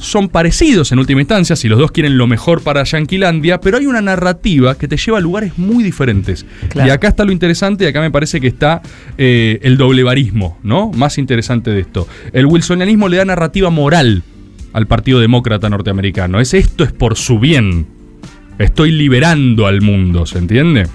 Son 0.00 0.28
parecidos 0.28 0.92
en 0.92 0.98
última 0.98 1.20
instancia, 1.20 1.56
si 1.56 1.68
los 1.68 1.78
dos 1.78 1.92
quieren 1.92 2.18
lo 2.18 2.26
mejor 2.26 2.62
para 2.62 2.84
Yanquilandia, 2.84 3.60
pero 3.60 3.78
hay 3.78 3.86
una 3.86 4.00
narrativa 4.00 4.76
que 4.76 4.88
te 4.88 4.96
lleva 4.96 5.18
a 5.18 5.20
lugares 5.20 5.58
muy 5.58 5.84
diferentes. 5.84 6.46
Claro. 6.68 6.88
Y 6.88 6.90
acá 6.90 7.08
está 7.08 7.24
lo 7.24 7.32
interesante, 7.32 7.84
y 7.84 7.86
acá 7.88 8.00
me 8.00 8.10
parece 8.10 8.40
que 8.40 8.48
está 8.48 8.82
eh, 9.16 9.58
el 9.62 9.76
doblevarismo, 9.76 10.58
¿no? 10.62 10.90
Más 10.92 11.18
interesante 11.18 11.70
de 11.70 11.80
esto. 11.80 12.06
El 12.32 12.46
wilsonianismo 12.46 13.08
le 13.08 13.18
da 13.18 13.24
narrativa 13.24 13.70
moral 13.70 14.22
al 14.72 14.86
Partido 14.86 15.20
Demócrata 15.20 15.68
norteamericano. 15.68 16.40
Es 16.40 16.54
esto 16.54 16.84
es 16.84 16.92
por 16.92 17.16
su 17.16 17.38
bien. 17.38 17.86
Estoy 18.58 18.90
liberando 18.90 19.66
al 19.66 19.80
mundo, 19.80 20.26
¿se 20.26 20.38
entiende? 20.38 20.86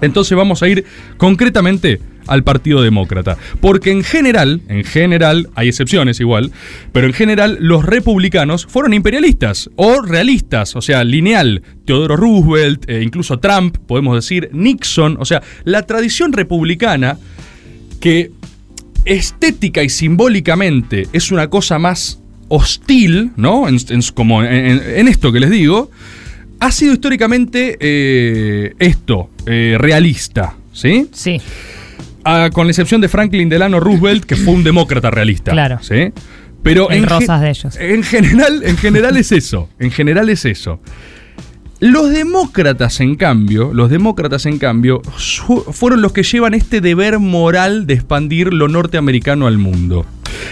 Entonces 0.00 0.36
vamos 0.36 0.62
a 0.62 0.68
ir 0.68 0.84
concretamente 1.16 2.00
al 2.26 2.42
Partido 2.42 2.82
Demócrata. 2.82 3.36
Porque 3.60 3.90
en 3.90 4.02
general, 4.02 4.60
en 4.68 4.84
general, 4.84 5.48
hay 5.54 5.68
excepciones 5.68 6.20
igual, 6.20 6.52
pero 6.92 7.06
en 7.06 7.12
general 7.12 7.58
los 7.60 7.84
republicanos 7.84 8.66
fueron 8.66 8.94
imperialistas 8.94 9.70
o 9.76 10.02
realistas, 10.02 10.76
o 10.76 10.82
sea, 10.82 11.04
lineal. 11.04 11.62
Teodoro 11.84 12.16
Roosevelt, 12.16 12.88
eh, 12.88 13.02
incluso 13.02 13.38
Trump, 13.38 13.78
podemos 13.86 14.16
decir, 14.16 14.50
Nixon, 14.52 15.16
o 15.20 15.24
sea, 15.24 15.42
la 15.64 15.82
tradición 15.82 16.32
republicana 16.32 17.18
que 18.00 18.32
estética 19.04 19.82
y 19.82 19.88
simbólicamente 19.88 21.06
es 21.12 21.30
una 21.30 21.48
cosa 21.48 21.78
más 21.78 22.20
hostil, 22.48 23.30
¿no? 23.36 23.66
Como 24.14 24.42
en 24.42 25.08
esto 25.08 25.32
que 25.32 25.40
les 25.40 25.50
digo, 25.50 25.90
ha 26.60 26.70
sido 26.70 26.92
históricamente 26.92 27.76
eh, 27.80 28.74
esto, 28.78 29.30
eh, 29.46 29.76
realista, 29.78 30.54
¿sí? 30.72 31.08
Sí. 31.12 31.40
Ah, 32.24 32.50
con 32.52 32.66
la 32.66 32.72
excepción 32.72 33.00
de 33.00 33.08
Franklin 33.08 33.48
Delano 33.48 33.78
Roosevelt, 33.78 34.24
que 34.24 34.36
fue 34.36 34.52
un 34.52 34.64
demócrata 34.64 35.10
realista. 35.10 35.52
Claro. 35.52 35.78
¿sí? 35.80 36.12
Pero 36.62 36.90
En 36.90 37.04
en, 37.04 37.08
rosas 37.08 37.40
de 37.40 37.50
ellos. 37.50 37.76
En 37.76 38.02
general, 38.02 38.62
en 38.64 38.76
general 38.76 39.16
es 39.16 39.30
eso. 39.30 39.68
En 39.78 39.92
general 39.92 40.28
es 40.28 40.44
eso. 40.44 40.80
Los 41.78 42.10
demócratas, 42.10 43.00
en 43.00 43.16
cambio, 43.16 43.72
los 43.74 43.90
demócratas, 43.90 44.46
en 44.46 44.58
cambio, 44.58 45.02
fueron 45.72 46.00
los 46.00 46.12
que 46.12 46.22
llevan 46.22 46.54
este 46.54 46.80
deber 46.80 47.18
moral 47.18 47.86
de 47.86 47.94
expandir 47.94 48.52
lo 48.52 48.66
norteamericano 48.66 49.46
al 49.46 49.58
mundo. 49.58 50.06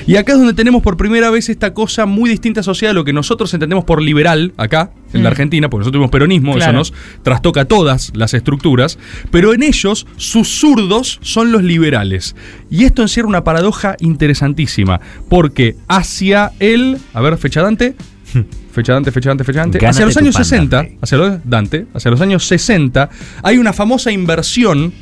Y 0.07 0.17
acá 0.17 0.33
es 0.33 0.39
donde 0.39 0.55
tenemos 0.55 0.83
por 0.83 0.97
primera 0.97 1.31
vez 1.31 1.49
esta 1.49 1.75
cosa 1.75 2.07
muy 2.07 2.31
distinta 2.31 2.61
asociada 2.61 2.91
a 2.91 2.95
lo 2.95 3.05
que 3.05 3.13
nosotros 3.13 3.53
entendemos 3.55 3.85
por 3.85 4.01
liberal, 4.03 4.53
acá, 4.57 4.91
en 5.13 5.23
la 5.23 5.31
Mm. 5.31 5.33
Argentina, 5.33 5.69
porque 5.71 5.81
nosotros 5.83 5.99
tuvimos 5.99 6.11
peronismo, 6.11 6.55
Claro. 6.55 6.71
eso 6.83 6.93
nos 6.93 7.23
trastoca 7.23 7.65
todas 7.67 8.13
las 8.15 8.35
estructuras, 8.35 8.99
pero 9.31 9.55
en 9.55 9.63
ellos 9.63 10.07
sus 10.17 10.49
zurdos 10.49 11.19
son 11.23 11.53
los 11.53 11.63
liberales. 11.63 12.35
Y 12.71 12.85
esto 12.85 13.03
encierra 13.03 13.29
una 13.29 13.45
paradoja 13.45 13.97
interesantísima, 14.01 15.01
porque 15.29 15.77
hacia 15.89 16.53
el, 16.61 16.99
a 17.13 17.21
ver, 17.21 17.37
fecha 17.39 17.63
Dante, 17.63 17.95
fecha 18.73 18.93
Dante, 18.95 19.13
fecha 19.13 19.31
Dante, 19.31 19.45
fecha 19.45 19.61
Dante, 19.61 19.87
hacia 19.87 20.05
los 20.07 20.17
años 20.17 20.35
pan, 20.35 20.45
60, 20.45 20.77
Dante. 20.77 20.99
hacia 21.01 21.19
los, 21.19 21.39
Dante, 21.45 21.87
hacia 21.95 22.11
los 22.11 22.21
años 22.21 22.45
60, 22.47 23.11
hay 23.43 23.59
una 23.59 23.73
famosa 23.73 24.11
inversión 24.11 24.93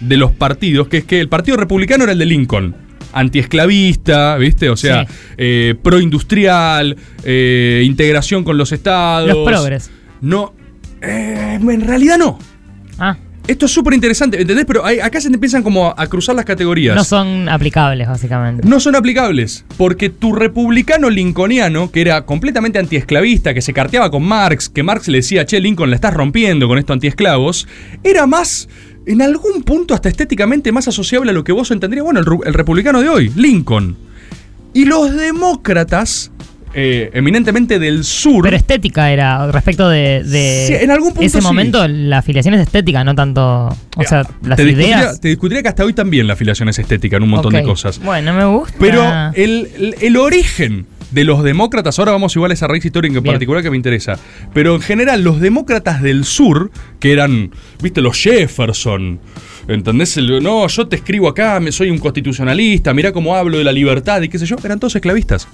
de 0.00 0.16
los 0.16 0.32
partidos, 0.32 0.88
que 0.88 0.98
es 0.98 1.04
que 1.04 1.20
el 1.20 1.28
Partido 1.28 1.56
Republicano 1.56 2.04
era 2.04 2.12
el 2.12 2.18
de 2.18 2.26
Lincoln. 2.26 2.74
Antiesclavista, 3.12 4.36
¿viste? 4.36 4.70
O 4.70 4.76
sea, 4.76 5.04
Sí. 5.06 5.14
eh, 5.38 5.74
proindustrial, 5.82 6.96
eh, 7.24 7.82
integración 7.84 8.44
con 8.44 8.56
los 8.56 8.72
estados. 8.72 9.28
Los 9.28 9.46
progres. 9.46 9.90
No, 10.20 10.54
eh, 11.00 11.58
en 11.60 11.80
realidad 11.82 12.18
no. 12.18 12.38
Ah, 12.98 13.16
Esto 13.48 13.66
es 13.66 13.72
súper 13.72 13.92
interesante, 13.94 14.40
¿entendés? 14.40 14.64
Pero 14.66 14.86
hay- 14.86 15.00
acá 15.00 15.20
se 15.20 15.28
te 15.28 15.34
empiezan 15.34 15.64
como 15.64 15.88
a, 15.88 15.94
a 15.96 16.06
cruzar 16.06 16.36
las 16.36 16.44
categorías. 16.44 16.94
no 16.94 17.02
son 17.02 17.48
aplicables, 17.48 18.06
básicamente. 18.06 18.68
No 18.68 18.78
son 18.78 18.94
aplicables, 18.94 19.64
porque 19.76 20.10
tu 20.10 20.32
republicano 20.32 21.10
lincolniano, 21.10 21.90
que 21.90 22.02
era 22.02 22.24
completamente 22.24 22.78
antiesclavista, 22.78 23.52
que 23.52 23.60
se 23.60 23.72
carteaba 23.72 24.12
con 24.12 24.22
Marx, 24.22 24.68
que 24.68 24.84
Marx 24.84 25.08
le 25.08 25.18
decía, 25.18 25.44
che, 25.44 25.58
Lincoln, 25.58 25.90
la 25.90 25.96
estás 25.96 26.14
rompiendo 26.14 26.68
con 26.68 26.78
esto 26.78 26.92
antiesclavos, 26.92 27.66
era 28.04 28.28
más, 28.28 28.68
en 29.06 29.22
algún 29.22 29.62
punto 29.62 29.94
hasta 29.94 30.08
estéticamente 30.08 30.70
más 30.72 30.88
asociable 30.88 31.30
a 31.30 31.34
lo 31.34 31.44
que 31.44 31.52
vos 31.52 31.70
entendrías, 31.70 32.04
bueno, 32.04 32.20
el, 32.20 32.54
republicano 32.54 33.00
de 33.00 33.08
hoy, 33.08 33.32
Lincoln. 33.36 33.96
Y 34.74 34.84
los 34.86 35.12
demócratas, 35.14 36.30
eh, 36.74 37.10
eminentemente 37.12 37.78
del 37.78 38.04
sur, 38.04 38.42
Pero 38.44 38.56
estética 38.56 39.10
era, 39.10 39.50
respecto 39.52 39.88
de, 39.88 40.22
de 40.24 40.64
Sí, 40.66 40.74
en 40.84 40.90
algún 40.90 41.10
punto 41.10 41.26
ese 41.26 41.40
sí. 41.40 41.44
momento, 41.46 41.86
la 41.86 42.18
afiliación 42.18 42.54
es 42.54 42.60
estética, 42.62 43.04
no 43.04 43.14
tanto. 43.14 43.66
O 43.96 44.02
sea, 44.08 44.22
las 44.42 44.56
te, 44.56 44.64
discutiría, 44.64 44.98
ideas. 44.98 45.20
te 45.20 45.28
discutiría 45.28 45.62
que 45.62 45.68
hasta 45.68 45.84
hoy 45.84 45.92
también 45.92 46.26
la 46.26 46.32
afiliación 46.32 46.68
es 46.70 46.78
estética 46.78 47.18
en 47.18 47.24
un 47.24 47.30
montón 47.30 47.52
de 47.52 47.62
cosas. 47.62 47.98
Bueno, 47.98 48.32
me 48.32 48.44
gusta. 48.46 48.76
Pero 48.78 49.04
el, 49.34 49.68
el- 49.78 49.94
el 50.00 50.16
origen 50.16 50.86
de 51.12 51.24
los 51.24 51.42
demócratas, 51.42 51.98
ahora 51.98 52.12
vamos 52.12 52.34
igual 52.36 52.50
a 52.50 52.54
esa 52.54 52.66
raíz 52.66 52.84
histórica 52.84 53.16
en 53.18 53.22
Bien. 53.22 53.34
particular 53.34 53.62
que 53.62 53.70
me 53.70 53.76
interesa, 53.76 54.18
pero 54.54 54.74
en 54.74 54.80
general 54.80 55.22
los 55.22 55.40
demócratas 55.40 56.02
del 56.02 56.24
sur, 56.24 56.70
que 57.00 57.12
eran, 57.12 57.50
viste, 57.82 58.00
los 58.00 58.16
Jefferson, 58.20 59.20
¿entendés? 59.68 60.16
El- 60.16 60.42
no, 60.42 60.66
yo 60.66 60.88
te 60.88 60.96
escribo 60.96 61.28
acá, 61.28 61.60
me 61.60 61.70
soy 61.72 61.90
un 61.90 61.98
constitucionalista, 61.98 62.94
mirá 62.94 63.12
cómo 63.12 63.36
hablo 63.36 63.58
de 63.58 63.64
la 63.64 63.72
libertad 63.72 64.22
y 64.22 64.28
qué 64.28 64.38
sé 64.38 64.46
yo, 64.46 64.56
eran 64.64 64.80
todos 64.80 64.94
esclavistas. 64.96 65.48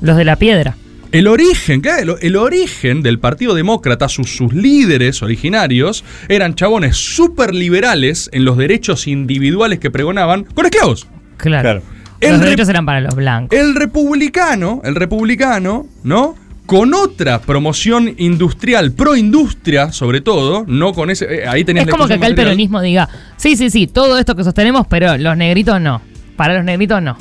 Los 0.00 0.16
de 0.16 0.24
la 0.24 0.36
piedra. 0.36 0.76
El 1.12 1.28
origen, 1.28 1.80
claro, 1.80 2.16
el 2.20 2.34
origen 2.34 3.00
del 3.02 3.20
Partido 3.20 3.54
Demócrata, 3.54 4.08
sus, 4.08 4.34
sus 4.34 4.52
líderes 4.52 5.22
originarios, 5.22 6.02
eran 6.28 6.56
chabones 6.56 6.96
súper 6.96 7.54
liberales 7.54 8.28
en 8.32 8.44
los 8.44 8.56
derechos 8.56 9.06
individuales 9.06 9.78
que 9.78 9.92
pregonaban 9.92 10.42
con 10.42 10.64
esclavos. 10.66 11.06
Claro. 11.36 11.62
Claro. 11.62 11.82
Los 12.32 12.40
El 12.40 12.40
derechos 12.40 12.66
rep- 12.66 12.70
eran 12.70 12.86
para 12.86 13.00
los 13.00 13.14
blancos. 13.14 13.58
El 13.58 13.74
republicano, 13.74 14.80
el 14.84 14.94
republicano, 14.94 15.86
¿no? 16.02 16.34
Con 16.66 16.94
otra 16.94 17.40
promoción 17.42 18.14
industrial, 18.16 18.92
pro-industria 18.92 19.92
sobre 19.92 20.20
todo, 20.22 20.64
no 20.66 20.92
con 20.94 21.10
ese... 21.10 21.26
eh, 21.42 21.46
ahí 21.46 21.62
tenías 21.64 21.82
Es 21.82 21.86
la 21.88 21.90
como 21.92 22.06
que 22.08 22.14
acá 22.14 22.26
el 22.26 22.32
material. 22.32 22.46
peronismo 22.46 22.80
diga, 22.80 23.08
sí, 23.36 23.54
sí, 23.56 23.68
sí, 23.68 23.86
todo 23.86 24.18
esto 24.18 24.34
que 24.34 24.44
sostenemos, 24.44 24.86
pero 24.88 25.16
los 25.18 25.36
negritos 25.36 25.78
no. 25.80 26.00
Para 26.36 26.54
los 26.54 26.64
negritos 26.64 27.02
no. 27.02 27.16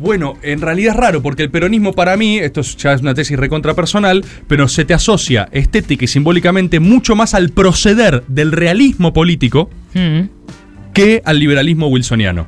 Bueno, 0.00 0.34
en 0.42 0.60
realidad 0.60 0.94
es 0.94 1.00
raro, 1.00 1.22
porque 1.22 1.42
el 1.44 1.50
peronismo 1.50 1.92
para 1.92 2.16
mí, 2.16 2.38
esto 2.38 2.60
es- 2.60 2.76
ya 2.76 2.92
es 2.92 3.00
una 3.00 3.14
tesis 3.14 3.36
recontra 3.38 3.74
personal, 3.74 4.24
pero 4.48 4.66
se 4.68 4.84
te 4.84 4.94
asocia 4.94 5.48
estética 5.52 6.04
y 6.04 6.08
simbólicamente 6.08 6.80
mucho 6.80 7.14
más 7.16 7.34
al 7.34 7.50
proceder 7.50 8.24
del 8.28 8.50
realismo 8.52 9.12
político 9.12 9.70
Mm, 9.94 10.22
que 10.92 11.22
al 11.24 11.38
liberalismo 11.38 11.86
wilsoniano. 11.88 12.46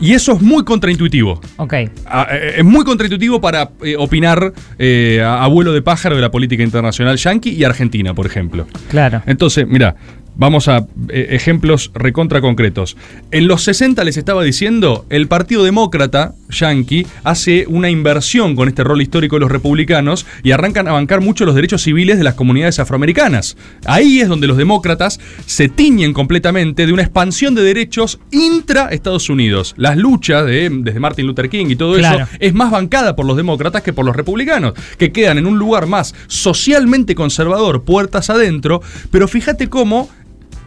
Y 0.00 0.12
eso 0.12 0.32
es 0.32 0.42
muy 0.42 0.64
contraintuitivo. 0.64 1.40
ok. 1.56 1.74
Ah, 2.06 2.26
eh, 2.30 2.54
Es 2.58 2.64
muy 2.64 2.84
contraintuitivo 2.84 3.40
para 3.40 3.70
eh, 3.82 3.96
opinar 3.96 4.52
eh, 4.78 5.22
a 5.24 5.42
abuelo 5.44 5.72
de 5.72 5.82
pájaro 5.82 6.16
de 6.16 6.22
la 6.22 6.30
política 6.30 6.62
internacional 6.62 7.16
yanqui 7.16 7.50
y 7.50 7.64
argentina, 7.64 8.14
por 8.14 8.26
ejemplo. 8.26 8.66
Claro. 8.90 9.22
Entonces, 9.26 9.66
mira, 9.66 9.96
vamos 10.36 10.68
a 10.68 10.86
eh, 11.08 11.28
ejemplos 11.30 11.90
recontra 11.94 12.40
concretos. 12.40 12.96
En 13.30 13.48
los 13.48 13.62
60 13.64 14.04
les 14.04 14.16
estaba 14.18 14.42
diciendo, 14.44 15.06
el 15.08 15.28
Partido 15.28 15.64
Demócrata 15.64 16.34
yanqui 16.50 17.06
hace 17.24 17.66
una 17.68 17.90
inversión 17.90 18.56
con 18.56 18.68
este 18.68 18.84
rol 18.84 19.02
histórico 19.02 19.36
de 19.36 19.40
los 19.40 19.50
republicanos 19.50 20.26
y 20.42 20.52
arrancan 20.52 20.88
a 20.88 20.92
bancar 20.92 21.20
mucho 21.20 21.44
los 21.44 21.54
derechos 21.54 21.82
civiles 21.82 22.18
de 22.18 22.24
las 22.24 22.34
comunidades 22.34 22.78
afroamericanas. 22.78 23.56
Ahí 23.84 24.20
es 24.20 24.28
donde 24.28 24.46
los 24.46 24.56
demócratas 24.56 25.20
se 25.46 25.68
tiñen 25.68 26.12
completamente 26.12 26.86
de 26.86 26.92
una 26.92 27.02
expansión 27.02 27.54
de 27.54 27.62
derechos 27.62 28.18
intra 28.30 28.88
Estados 28.88 29.28
Unidos. 29.30 29.74
Las 29.76 29.96
luchas 29.96 30.46
de, 30.46 30.70
desde 30.70 31.00
Martin 31.00 31.26
Luther 31.26 31.48
King 31.48 31.66
y 31.68 31.76
todo 31.76 31.96
Claro. 31.96 32.24
eso 32.24 32.36
es 32.40 32.54
más 32.54 32.70
bancada 32.70 33.16
por 33.16 33.26
los 33.26 33.36
demócratas 33.36 33.82
que 33.82 33.92
por 33.92 34.04
los 34.04 34.14
republicanos, 34.16 34.74
que 34.98 35.12
quedan 35.12 35.38
en 35.38 35.46
un 35.46 35.58
lugar 35.58 35.86
más 35.86 36.14
socialmente 36.26 37.14
conservador, 37.14 37.84
puertas 37.84 38.30
adentro, 38.30 38.82
pero 39.10 39.28
fíjate 39.28 39.68
cómo 39.68 40.08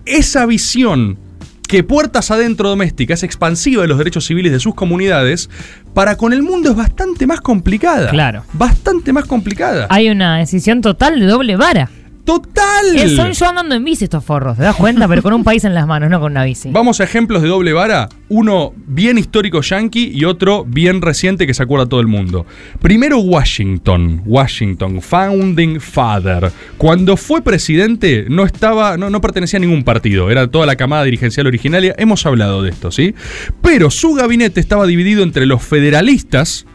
esa 0.05 0.45
visión 0.45 1.17
que 1.69 1.83
puertas 1.83 2.31
adentro 2.31 2.67
doméstica 2.67 3.13
es 3.13 3.21
expansiva 3.21 3.83
de 3.83 3.87
los 3.87 3.99
derechos 3.99 4.25
civiles 4.25 4.51
de 4.51 4.59
sus 4.59 4.73
comunidades, 4.73 5.51
para 5.93 6.17
con 6.17 6.33
el 6.33 6.41
mundo 6.41 6.71
es 6.71 6.75
bastante 6.75 7.27
más 7.27 7.41
complicada. 7.41 8.09
Claro. 8.09 8.43
Bastante 8.53 9.13
más 9.13 9.25
complicada. 9.25 9.85
Hay 9.91 10.09
una 10.09 10.39
decisión 10.39 10.81
total 10.81 11.19
de 11.19 11.27
doble 11.27 11.57
vara. 11.57 11.91
¡Total! 12.29 12.95
Eh, 12.95 13.09
son 13.15 13.31
yo 13.31 13.47
andando 13.47 13.73
en 13.73 13.83
bici 13.83 14.03
estos 14.03 14.23
forros, 14.23 14.55
¿te 14.55 14.61
das 14.61 14.75
cuenta? 14.75 15.07
Pero 15.07 15.23
con 15.23 15.33
un 15.33 15.43
país 15.43 15.63
en 15.63 15.73
las 15.73 15.87
manos, 15.87 16.11
no 16.11 16.19
con 16.19 16.31
una 16.31 16.43
bici. 16.43 16.69
Vamos 16.71 17.01
a 17.01 17.03
ejemplos 17.03 17.41
de 17.41 17.47
doble 17.47 17.73
vara. 17.73 18.07
Uno 18.27 18.71
bien 18.85 19.17
histórico 19.17 19.61
yankee 19.61 20.11
y 20.13 20.25
otro 20.25 20.63
bien 20.63 21.01
reciente 21.01 21.47
que 21.47 21.55
se 21.55 21.63
acuerda 21.63 21.87
todo 21.87 22.01
el 22.01 22.05
mundo. 22.05 22.45
Primero 22.83 23.17
Washington. 23.17 24.21
Washington, 24.27 25.01
Founding 25.01 25.81
Father. 25.81 26.51
Cuando 26.77 27.17
fue 27.17 27.41
presidente 27.41 28.27
no 28.29 28.45
estaba, 28.45 28.95
no, 28.95 29.09
no 29.09 29.21
pertenecía 29.21 29.57
a 29.57 29.61
ningún 29.61 29.83
partido. 29.83 30.29
Era 30.29 30.45
toda 30.45 30.67
la 30.67 30.75
camada 30.75 31.05
dirigencial 31.05 31.47
originaria. 31.47 31.95
Hemos 31.97 32.27
hablado 32.27 32.61
de 32.61 32.69
esto, 32.69 32.91
¿sí? 32.91 33.15
Pero 33.63 33.89
su 33.89 34.13
gabinete 34.13 34.59
estaba 34.59 34.85
dividido 34.85 35.23
entre 35.23 35.47
los 35.47 35.63
federalistas 35.63 36.67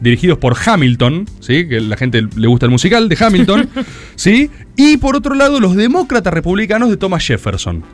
dirigidos 0.00 0.38
por 0.38 0.56
Hamilton, 0.64 1.26
¿sí? 1.40 1.68
que 1.68 1.80
la 1.80 1.96
gente 1.96 2.26
le 2.36 2.46
gusta 2.48 2.66
el 2.66 2.72
musical 2.72 3.08
de 3.08 3.16
Hamilton, 3.18 3.68
¿sí? 4.16 4.50
y 4.76 4.96
por 4.96 5.16
otro 5.16 5.34
lado 5.34 5.60
los 5.60 5.76
demócratas 5.76 6.32
republicanos 6.32 6.90
de 6.90 6.96
Thomas 6.96 7.24
Jefferson. 7.24 7.84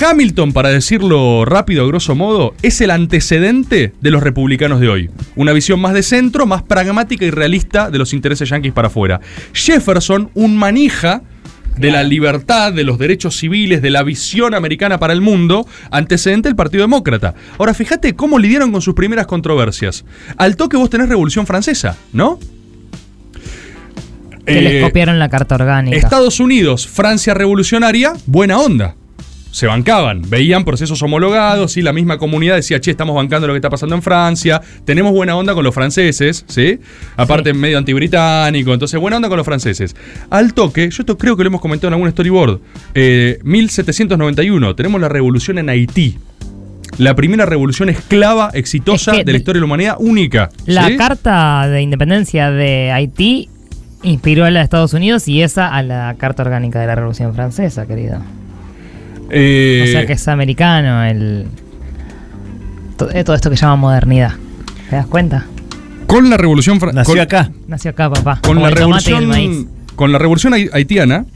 Hamilton, 0.00 0.52
para 0.52 0.68
decirlo 0.68 1.44
rápido, 1.44 1.86
grosso 1.88 2.14
modo, 2.14 2.54
es 2.62 2.80
el 2.80 2.90
antecedente 2.90 3.94
de 4.00 4.10
los 4.10 4.22
republicanos 4.22 4.80
de 4.80 4.88
hoy. 4.88 5.10
Una 5.34 5.52
visión 5.52 5.80
más 5.80 5.94
de 5.94 6.02
centro, 6.02 6.46
más 6.46 6.62
pragmática 6.62 7.24
y 7.24 7.30
realista 7.30 7.90
de 7.90 7.98
los 7.98 8.12
intereses 8.12 8.48
yanquis 8.48 8.72
para 8.72 8.88
afuera. 8.88 9.20
Jefferson, 9.52 10.30
un 10.34 10.56
manija 10.56 11.22
de 11.78 11.90
la 11.90 12.02
libertad, 12.02 12.72
de 12.72 12.84
los 12.84 12.98
derechos 12.98 13.36
civiles, 13.36 13.82
de 13.82 13.90
la 13.90 14.02
visión 14.02 14.54
americana 14.54 14.98
para 14.98 15.12
el 15.12 15.20
mundo, 15.20 15.66
antecedente 15.90 16.48
del 16.48 16.56
Partido 16.56 16.82
Demócrata. 16.82 17.34
Ahora, 17.58 17.74
fíjate 17.74 18.14
cómo 18.14 18.38
lidiaron 18.38 18.72
con 18.72 18.82
sus 18.82 18.94
primeras 18.94 19.26
controversias. 19.26 20.04
Al 20.36 20.56
toque 20.56 20.76
vos 20.76 20.90
tenés 20.90 21.08
Revolución 21.08 21.46
Francesa, 21.46 21.96
¿no? 22.12 22.38
Que 24.44 24.58
Eh, 24.58 24.62
les 24.62 24.82
copiaron 24.84 25.18
la 25.18 25.28
carta 25.28 25.54
orgánica. 25.56 25.96
Estados 25.96 26.40
Unidos, 26.40 26.86
Francia 26.88 27.34
revolucionaria, 27.34 28.14
buena 28.26 28.58
onda. 28.58 28.94
Se 29.50 29.66
bancaban, 29.66 30.22
veían 30.28 30.64
procesos 30.64 31.02
homologados 31.02 31.76
y 31.76 31.82
la 31.82 31.92
misma 31.92 32.18
comunidad 32.18 32.56
decía, 32.56 32.80
che, 32.80 32.90
estamos 32.90 33.16
bancando 33.16 33.46
lo 33.46 33.54
que 33.54 33.58
está 33.58 33.70
pasando 33.70 33.94
en 33.94 34.02
Francia, 34.02 34.60
tenemos 34.84 35.12
buena 35.12 35.36
onda 35.36 35.54
con 35.54 35.64
los 35.64 35.74
franceses, 35.74 36.44
¿sí? 36.48 36.78
Aparte, 37.16 37.54
medio 37.54 37.78
antibritánico, 37.78 38.72
entonces 38.72 39.00
buena 39.00 39.16
onda 39.16 39.28
con 39.28 39.38
los 39.38 39.46
franceses. 39.46 39.96
Al 40.30 40.54
toque, 40.54 40.90
yo 40.90 41.02
esto 41.02 41.16
creo 41.16 41.36
que 41.36 41.44
lo 41.44 41.48
hemos 41.48 41.60
comentado 41.60 41.88
en 41.88 41.94
algún 41.94 42.10
storyboard, 42.10 42.60
eh, 42.94 43.38
1791, 43.42 44.74
tenemos 44.74 45.00
la 45.00 45.08
revolución 45.08 45.58
en 45.58 45.70
Haití. 45.70 46.18
La 46.98 47.14
primera 47.14 47.46
revolución 47.46 47.90
esclava 47.90 48.50
exitosa 48.54 49.12
Es 49.12 49.18
que 49.18 49.24
de 49.24 49.32
la 49.32 49.38
historia 49.38 49.58
de 49.58 49.60
la 49.60 49.66
humanidad, 49.66 49.96
única. 49.98 50.50
La 50.66 50.88
¿sí? 50.88 50.96
carta 50.96 51.68
de 51.68 51.82
independencia 51.82 52.50
de 52.50 52.90
Haití 52.90 53.48
inspiró 54.02 54.44
a 54.44 54.50
la 54.50 54.60
de 54.60 54.64
Estados 54.64 54.94
Unidos 54.94 55.28
y 55.28 55.42
esa 55.42 55.68
a 55.68 55.82
la 55.82 56.14
carta 56.18 56.42
orgánica 56.42 56.80
de 56.80 56.86
la 56.86 56.94
Revolución 56.94 57.34
Francesa, 57.34 57.86
querido. 57.86 58.20
Eh, 59.30 59.82
O 59.84 59.86
sea 59.90 60.06
que 60.06 60.14
es 60.14 60.28
americano 60.28 61.04
el 61.04 61.46
eh, 63.12 63.24
todo 63.24 63.34
esto 63.36 63.50
que 63.50 63.56
llama 63.56 63.76
modernidad. 63.76 64.32
¿Te 64.90 64.96
das 64.96 65.06
cuenta? 65.06 65.46
con 66.06 66.30
la 66.30 66.38
revolución 66.38 66.78
Nació 66.94 67.12
con- 67.14 67.20
acá. 67.20 67.50
Nació 67.66 67.90
acá, 67.90 68.08
papá. 68.10 68.40
con 68.42 68.54
como 68.54 68.66
la 68.66 68.74
revolución 68.74 69.68
con 69.94 70.10
la 70.10 70.18
revolución 70.18 70.54
hai- 70.54 70.70
haitiana 70.72 71.26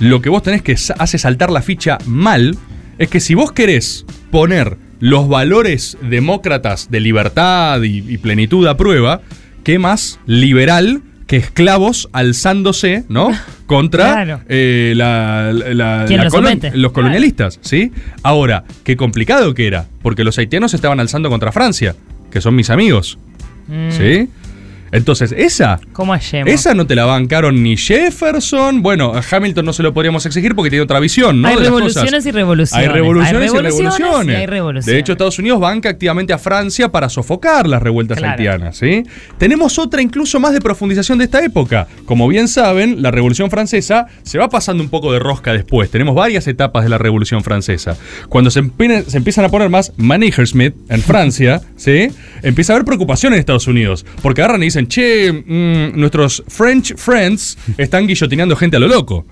lo 0.00 0.20
que 0.20 0.28
vos 0.28 0.42
tenés 0.42 0.60
que 0.62 0.72
hace 0.98 1.18
saltar 1.18 1.50
la 1.52 1.62
ficha 1.62 1.98
mal 2.06 2.56
es 2.98 3.08
que 3.08 3.20
si 3.20 3.34
vos 3.34 3.52
querés 3.52 4.04
poner 4.32 4.76
los 4.98 5.28
valores 5.28 5.96
demócratas 6.02 6.90
de 6.90 6.98
libertad 6.98 7.80
y, 7.82 7.98
y 7.98 8.18
plenitud 8.18 8.66
a 8.66 8.76
prueba 8.76 9.20
qué 9.62 9.78
más 9.78 10.18
liberal 10.26 11.02
que 11.32 11.38
esclavos 11.38 12.10
alzándose 12.12 13.04
no 13.08 13.30
contra 13.66 14.04
Claro. 14.24 14.40
eh, 14.50 14.92
la, 14.94 15.50
la- 15.50 15.72
la- 15.72 16.04
¿Quién 16.06 16.18
la 16.18 16.24
los 16.24 16.34
colon- 16.34 16.42
somete? 16.48 16.66
los 16.72 16.74
Claro. 16.74 16.92
colonialistas 16.92 17.58
sí 17.62 17.90
ahora 18.22 18.64
qué 18.84 18.98
complicado 18.98 19.54
que 19.54 19.66
era 19.66 19.86
porque 20.02 20.24
los 20.24 20.36
haitianos 20.36 20.72
se 20.72 20.76
estaban 20.76 21.00
alzando 21.00 21.30
contra 21.30 21.50
Francia 21.50 21.96
que 22.30 22.42
son 22.42 22.54
mis 22.54 22.68
amigos 22.68 23.18
Mm, 23.68 23.90
sí 23.92 24.28
entonces 24.92 25.32
esa 25.36 25.80
¿Cómo 25.92 26.14
esa 26.14 26.74
no 26.74 26.86
te 26.86 26.94
la 26.94 27.04
bancaron 27.06 27.62
ni 27.62 27.76
Jefferson. 27.76 28.82
Bueno, 28.82 29.12
a 29.14 29.22
Hamilton 29.28 29.64
no 29.64 29.72
se 29.72 29.82
lo 29.82 29.92
podríamos 29.92 30.24
exigir 30.26 30.54
porque 30.54 30.70
tiene 30.70 30.82
otra 30.84 31.00
visión, 31.00 31.40
¿no? 31.42 31.48
Hay 31.48 31.54
de 31.54 31.60
las 31.60 31.66
revoluciones 31.68 32.10
cosas. 32.12 32.26
y 32.26 32.30
revoluciones. 32.30 32.86
Hay 32.88 32.92
revoluciones, 32.92 33.28
Hay 33.32 33.36
y 33.36 33.48
revoluciones 33.48 33.98
revoluciones. 33.98 34.34
y 34.36 34.40
hay 34.40 34.46
revoluciones. 34.46 34.86
De 34.86 34.98
hecho, 34.98 35.12
Estados 35.12 35.38
Unidos 35.38 35.60
banca 35.60 35.88
activamente 35.88 36.32
a 36.32 36.38
Francia 36.38 36.90
para 36.90 37.08
sofocar 37.08 37.66
las 37.66 37.82
revueltas 37.82 38.18
Claro. 38.18 38.32
haitianas, 38.32 38.76
¿sí? 38.76 39.02
Tenemos 39.38 39.78
otra 39.78 40.02
incluso 40.02 40.38
más 40.40 40.52
de 40.52 40.60
profundización 40.60 41.18
de 41.18 41.24
esta 41.24 41.44
época. 41.44 41.86
Como 42.04 42.28
bien 42.28 42.48
saben, 42.48 43.02
la 43.02 43.10
Revolución 43.10 43.50
Francesa 43.50 44.06
se 44.22 44.38
va 44.38 44.48
pasando 44.48 44.82
un 44.82 44.90
poco 44.90 45.12
de 45.12 45.18
rosca 45.18 45.52
después. 45.52 45.90
Tenemos 45.90 46.14
varias 46.14 46.46
etapas 46.46 46.84
de 46.84 46.90
la 46.90 46.98
Revolución 46.98 47.42
Francesa. 47.42 47.96
Cuando 48.28 48.50
se, 48.50 48.62
empe- 48.62 49.04
se 49.04 49.16
empiezan 49.16 49.44
a 49.44 49.48
poner 49.48 49.68
más 49.70 49.92
Smith 50.44 50.74
en 50.88 51.00
Francia, 51.02 51.60
¿sí? 51.76 52.08
Empieza 52.42 52.72
a 52.72 52.76
haber 52.76 52.84
preocupación 52.84 53.32
en 53.32 53.38
Estados 53.38 53.66
Unidos. 53.66 54.04
Porque 54.22 54.42
agarran 54.42 54.62
y 54.62 54.66
dicen, 54.66 54.81
che, 54.88 55.32
mm, 55.32 55.98
nuestros 55.98 56.42
French 56.48 56.94
friends 56.96 57.58
están 57.76 58.06
guillotineando 58.06 58.56
gente 58.56 58.76
a 58.76 58.80
lo 58.80 58.88
loco. 58.88 59.26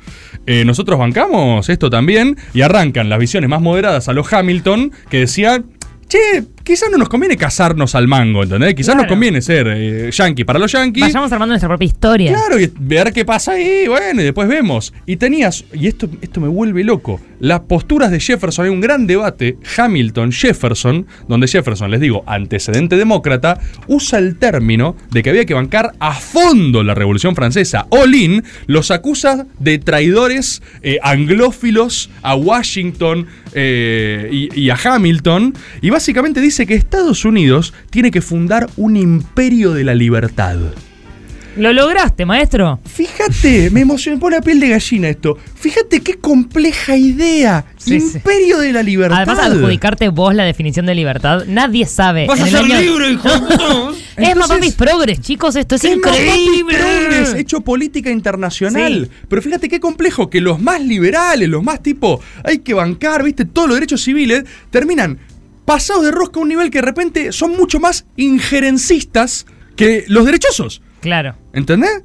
Eh, 0.47 0.65
nosotros 0.65 0.99
bancamos 0.99 1.69
esto 1.69 1.91
también 1.91 2.37
y 2.55 2.63
arrancan 2.63 3.09
las 3.09 3.19
visiones 3.19 3.51
más 3.51 3.61
moderadas 3.61 4.09
a 4.09 4.13
los 4.13 4.33
Hamilton 4.33 4.93
que 5.09 5.21
decían, 5.21 5.67
che, 6.09 6.45
quizás 6.71 6.89
no 6.89 6.99
nos 6.99 7.09
conviene 7.09 7.37
casarnos 7.37 7.97
al 7.97 8.07
mango, 8.07 8.45
¿entendés? 8.45 8.77
Quizás 8.77 8.95
nos 8.95 9.07
conviene 9.07 9.43
ser 9.43 9.67
eh, 9.69 10.11
yankee 10.13 10.45
para 10.45 10.61
los 10.61 10.71
yankees. 10.71 11.03
Vayamos 11.03 11.33
armando 11.33 11.51
nuestra 11.51 11.69
propia 11.69 11.87
historia. 11.87 12.31
Claro, 12.31 12.61
y 12.61 12.71
ver 12.79 13.13
qué 13.13 13.25
pasa 13.25 13.53
ahí, 13.53 13.89
bueno, 13.89 14.21
y 14.21 14.25
después 14.25 14.47
vemos. 14.47 14.95
Y 15.05 15.17
tenías, 15.17 15.65
y 15.73 15.89
esto, 15.89 16.09
esto 16.23 16.41
me 16.41 16.47
vuelve 16.47 16.85
loco, 16.85 17.21
las 17.41 17.61
posturas 17.61 18.13
de 18.13 18.21
Jefferson, 18.21 18.67
hay 18.67 18.71
un 18.71 18.81
gran 18.81 19.09
debate, 19.09 19.57
Hamilton-Jefferson, 19.77 21.07
donde 21.27 21.49
Jefferson, 21.49 21.91
les 21.91 21.99
digo, 21.99 22.23
antecedente 22.27 22.97
demócrata, 22.97 23.59
usa 23.89 24.21
el 24.21 24.37
término 24.37 24.95
de 25.11 25.25
que 25.25 25.31
había 25.31 25.47
que 25.47 25.55
bancar 25.55 25.95
a 25.99 26.15
fondo 26.15 26.85
la 26.85 26.95
Revolución 26.95 27.35
Francesa. 27.35 27.87
Olin 27.89 28.45
los 28.67 28.93
acusa 28.93 29.47
de 29.59 29.79
traidores 29.79 30.63
eh, 30.83 30.99
anglófilos 31.03 32.11
a 32.23 32.37
Washington 32.37 33.27
eh, 33.55 34.29
y, 34.31 34.61
y 34.61 34.71
a 34.71 34.79
Hamilton, 34.81 35.55
y 35.81 35.91
básicamente 35.91 36.41
dice 36.41 36.60
que 36.67 36.75
Estados 36.75 37.25
Unidos 37.25 37.73
tiene 37.91 38.11
que 38.11 38.21
fundar 38.21 38.69
un 38.77 38.97
imperio 38.97 39.73
de 39.73 39.85
la 39.85 39.95
libertad. 39.95 40.57
¿Lo 41.57 41.73
lograste, 41.73 42.25
maestro? 42.25 42.79
Fíjate, 42.87 43.71
me 43.73 43.85
pone 43.85 44.37
la 44.37 44.43
piel 44.43 44.61
de 44.61 44.69
gallina 44.69 45.09
esto. 45.09 45.37
Fíjate 45.57 46.01
qué 46.01 46.15
compleja 46.15 46.97
idea. 46.97 47.65
Sí, 47.77 48.01
sí. 48.01 48.17
Imperio 48.19 48.59
de 48.59 48.73
la 48.73 48.83
libertad. 48.85 49.19
Además, 49.19 49.39
adjudicarte 49.41 50.09
vos 50.11 50.33
la 50.35 50.45
definición 50.45 50.87
de 50.87 50.95
libertad, 50.95 51.45
nadie 51.47 51.87
sabe. 51.87 52.27
Vas 52.27 52.41
a 52.41 52.45
En 52.45 52.51
ser 52.51 52.61
año- 52.65 52.81
libre, 52.81 53.11
hijo 53.13 53.29
puta. 53.29 53.57
Es 54.21 54.37
más, 54.37 54.51
Entonces- 54.51 54.57
papis 54.59 54.75
progres, 54.75 55.21
chicos, 55.21 55.57
esto 55.57 55.77
es, 55.77 55.85
increíble. 55.85 56.77
progres, 56.79 57.35
hecho 57.35 57.63
política 57.63 58.11
internacional. 58.11 59.09
Sí. 59.11 59.19
Pero 59.29 59.41
fíjate 59.43 59.69
qué 59.69 59.81
complejo 59.81 60.29
que 60.29 60.41
los 60.43 60.61
más 60.61 60.81
liberales, 60.83 61.49
los 61.49 61.63
más 61.63 61.83
tipo, 61.83 62.21
hay 62.45 62.59
que 62.59 62.75
bancar, 62.75 63.23
viste, 63.25 63.45
todos 63.47 63.69
los 63.69 63.77
derechos 63.77 64.03
civiles, 64.03 64.45
terminan 64.71 65.19
pasados 65.71 66.03
de 66.03 66.11
rosca 66.11 66.41
a 66.41 66.43
un 66.43 66.49
nivel 66.49 66.69
que 66.69 66.79
de 66.79 66.83
repente 66.83 67.31
son 67.31 67.53
mucho 67.57 67.79
más 67.79 68.05
injerencistas 68.17 69.47
que 69.77 70.05
los 70.09 70.27
derechosos. 70.27 70.83
Claro. 70.99 71.37
¿Entendés? 71.53 72.03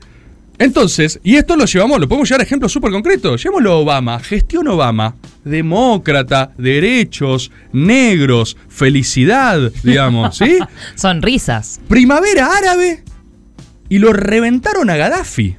Entonces, 0.60 1.20
y 1.24 1.36
esto 1.38 1.56
lo 1.56 1.66
llevamos, 1.66 2.00
lo 2.00 2.08
podemos 2.08 2.30
llevar 2.30 2.42
a 2.42 2.44
ejemplos 2.44 2.72
súper 2.72 2.92
concretos. 2.92 3.42
Llevémoslo 3.42 3.72
a 3.72 3.76
Obama, 3.78 4.20
gestión 4.20 4.68
Obama, 4.68 5.16
demócrata, 5.44 6.52
derechos, 6.60 7.52
negros, 7.74 8.56
felicidad, 8.70 9.72
digamos, 9.82 10.38
¿sí? 10.38 10.60
Sonrisas. 10.94 11.80
Primavera 11.88 12.56
árabe 12.56 13.04
y 13.90 13.98
lo 13.98 14.14
reventaron 14.14 14.92
a 14.92 14.96
Gaddafi. 14.96 15.58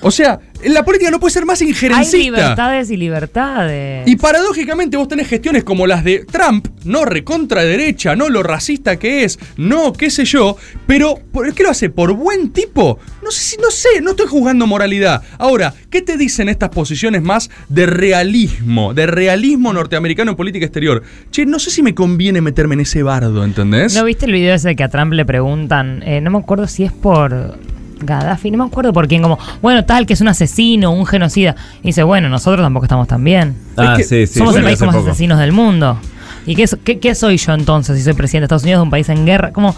O 0.00 0.10
sea, 0.10 0.40
la 0.64 0.84
política 0.84 1.10
no 1.10 1.20
puede 1.20 1.32
ser 1.32 1.44
más 1.46 1.60
Hay 1.60 1.68
injerencista. 1.68 2.16
libertades 2.18 2.90
y 2.90 2.96
libertades. 2.96 4.08
Y 4.08 4.16
paradójicamente 4.16 4.96
vos 4.96 5.08
tenés 5.08 5.28
gestiones 5.28 5.64
como 5.64 5.86
las 5.86 6.04
de 6.04 6.24
Trump, 6.30 6.68
no 6.84 7.04
recontra 7.04 7.62
derecha, 7.62 8.16
no 8.16 8.28
lo 8.28 8.42
racista 8.42 8.98
que 8.98 9.24
es, 9.24 9.38
no 9.56 9.92
qué 9.92 10.10
sé 10.10 10.24
yo, 10.24 10.56
pero 10.86 11.18
¿por 11.32 11.52
qué 11.54 11.62
lo 11.62 11.70
hace? 11.70 11.90
¿Por 11.90 12.12
buen 12.14 12.50
tipo? 12.50 12.98
No 13.22 13.30
sé, 13.30 13.40
si- 13.40 13.56
no 13.56 13.70
sé, 13.70 14.00
no 14.02 14.10
estoy 14.10 14.26
jugando 14.26 14.66
moralidad. 14.66 15.22
Ahora, 15.38 15.74
¿qué 15.90 16.02
te 16.02 16.16
dicen 16.16 16.48
estas 16.48 16.70
posiciones 16.70 17.22
más 17.22 17.50
de 17.68 17.86
realismo, 17.86 18.94
de 18.94 19.06
realismo 19.06 19.72
norteamericano 19.72 20.30
en 20.32 20.36
política 20.36 20.66
exterior? 20.66 21.02
Che, 21.30 21.44
no 21.46 21.58
sé 21.58 21.70
si 21.70 21.82
me 21.82 21.94
conviene 21.94 22.40
meterme 22.40 22.74
en 22.74 22.80
ese 22.80 23.02
bardo, 23.02 23.44
¿entendés? 23.44 23.94
¿No 23.94 24.04
viste 24.04 24.26
el 24.26 24.32
video 24.32 24.54
ese 24.54 24.76
que 24.76 24.84
a 24.84 24.88
Trump 24.88 25.12
le 25.12 25.24
preguntan? 25.24 26.02
eh, 26.04 26.20
no 26.20 26.30
me 26.30 26.38
acuerdo 26.38 26.66
si 26.68 26.84
es 26.84 26.92
por 26.92 27.58
Gaddafi, 28.00 28.50
no 28.50 28.58
me 28.58 28.64
acuerdo 28.64 28.92
por 28.92 29.08
quién, 29.08 29.22
como, 29.22 29.38
bueno, 29.62 29.84
tal, 29.84 30.04
que 30.06 30.12
es 30.12 30.20
un 30.20 30.28
asesino, 30.28 30.90
un 30.92 31.06
genocida. 31.06 31.56
Y 31.82 31.88
dice, 31.88 32.02
bueno, 32.02 32.28
nosotros 32.28 32.64
tampoco 32.64 32.84
estamos 32.86 33.08
tan 33.08 33.22
bien. 33.24 33.56
Ah, 33.76 33.92
Es 33.92 33.98
que 34.08 34.26
sí, 34.26 34.32
sí. 34.32 34.38
Somos 34.38 34.54
el 34.56 34.62
país 34.64 34.78
con 34.78 34.88
más 34.88 34.96
poco. 34.96 35.08
asesinos 35.08 35.38
del 35.38 35.52
mundo. 35.52 35.98
¿Y 36.46 36.54
qué, 36.54 36.66
so- 36.66 36.78
qué, 36.84 36.98
qué 37.00 37.14
soy 37.14 37.38
yo 37.38 37.52
entonces 37.54 37.96
si 37.98 38.04
soy 38.04 38.12
presidente 38.14 38.42
de 38.42 38.44
Estados 38.46 38.62
Unidos 38.64 38.80
de 38.80 38.82
un 38.84 38.90
país 38.90 39.08
en 39.08 39.24
guerra? 39.26 39.52
Como, 39.52 39.74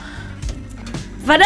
pará, 1.26 1.44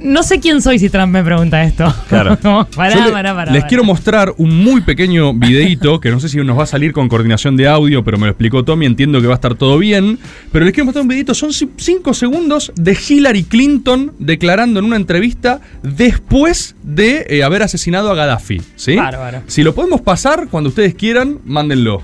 no 0.00 0.22
sé 0.22 0.40
quién 0.40 0.62
soy 0.62 0.78
si 0.78 0.88
Trump 0.88 1.12
me 1.12 1.22
pregunta 1.22 1.62
esto. 1.62 1.92
Claro. 2.08 2.38
Como, 2.42 2.64
pará, 2.66 2.94
Yo 2.96 3.04
le- 3.06 3.12
pará, 3.12 3.34
pará, 3.34 3.52
les 3.52 3.62
pará. 3.62 3.68
quiero 3.68 3.84
mostrar 3.84 4.32
un 4.38 4.62
muy 4.62 4.80
pequeño 4.80 5.34
videito 5.34 6.00
que 6.00 6.10
no 6.10 6.20
sé 6.20 6.28
si 6.28 6.38
nos 6.38 6.58
va 6.58 6.62
a 6.64 6.66
salir 6.66 6.92
con 6.92 7.08
coordinación 7.08 7.56
de 7.56 7.68
audio, 7.68 8.02
pero 8.04 8.18
me 8.18 8.26
lo 8.26 8.30
explicó 8.32 8.64
Tommy, 8.64 8.86
entiendo 8.86 9.20
que 9.20 9.26
va 9.26 9.34
a 9.34 9.36
estar 9.36 9.54
todo 9.54 9.78
bien. 9.78 10.18
Pero 10.52 10.64
les 10.64 10.72
quiero 10.74 10.86
mostrar 10.86 11.02
un 11.02 11.08
videito, 11.08 11.34
son 11.34 11.50
5 11.52 12.14
segundos 12.14 12.72
de 12.76 12.96
Hillary 13.08 13.44
Clinton 13.44 14.12
declarando 14.18 14.80
en 14.80 14.86
una 14.86 14.96
entrevista 14.96 15.60
después 15.82 16.74
de 16.82 17.26
eh, 17.28 17.42
haber 17.44 17.62
asesinado 17.62 18.10
a 18.10 18.14
Gaddafi. 18.14 18.60
¿sí? 18.76 18.96
Bárbaro. 18.96 19.42
Si 19.46 19.62
lo 19.62 19.74
podemos 19.74 20.00
pasar 20.00 20.48
cuando 20.50 20.68
ustedes 20.68 20.94
quieran, 20.94 21.38
mándenlo. 21.44 22.02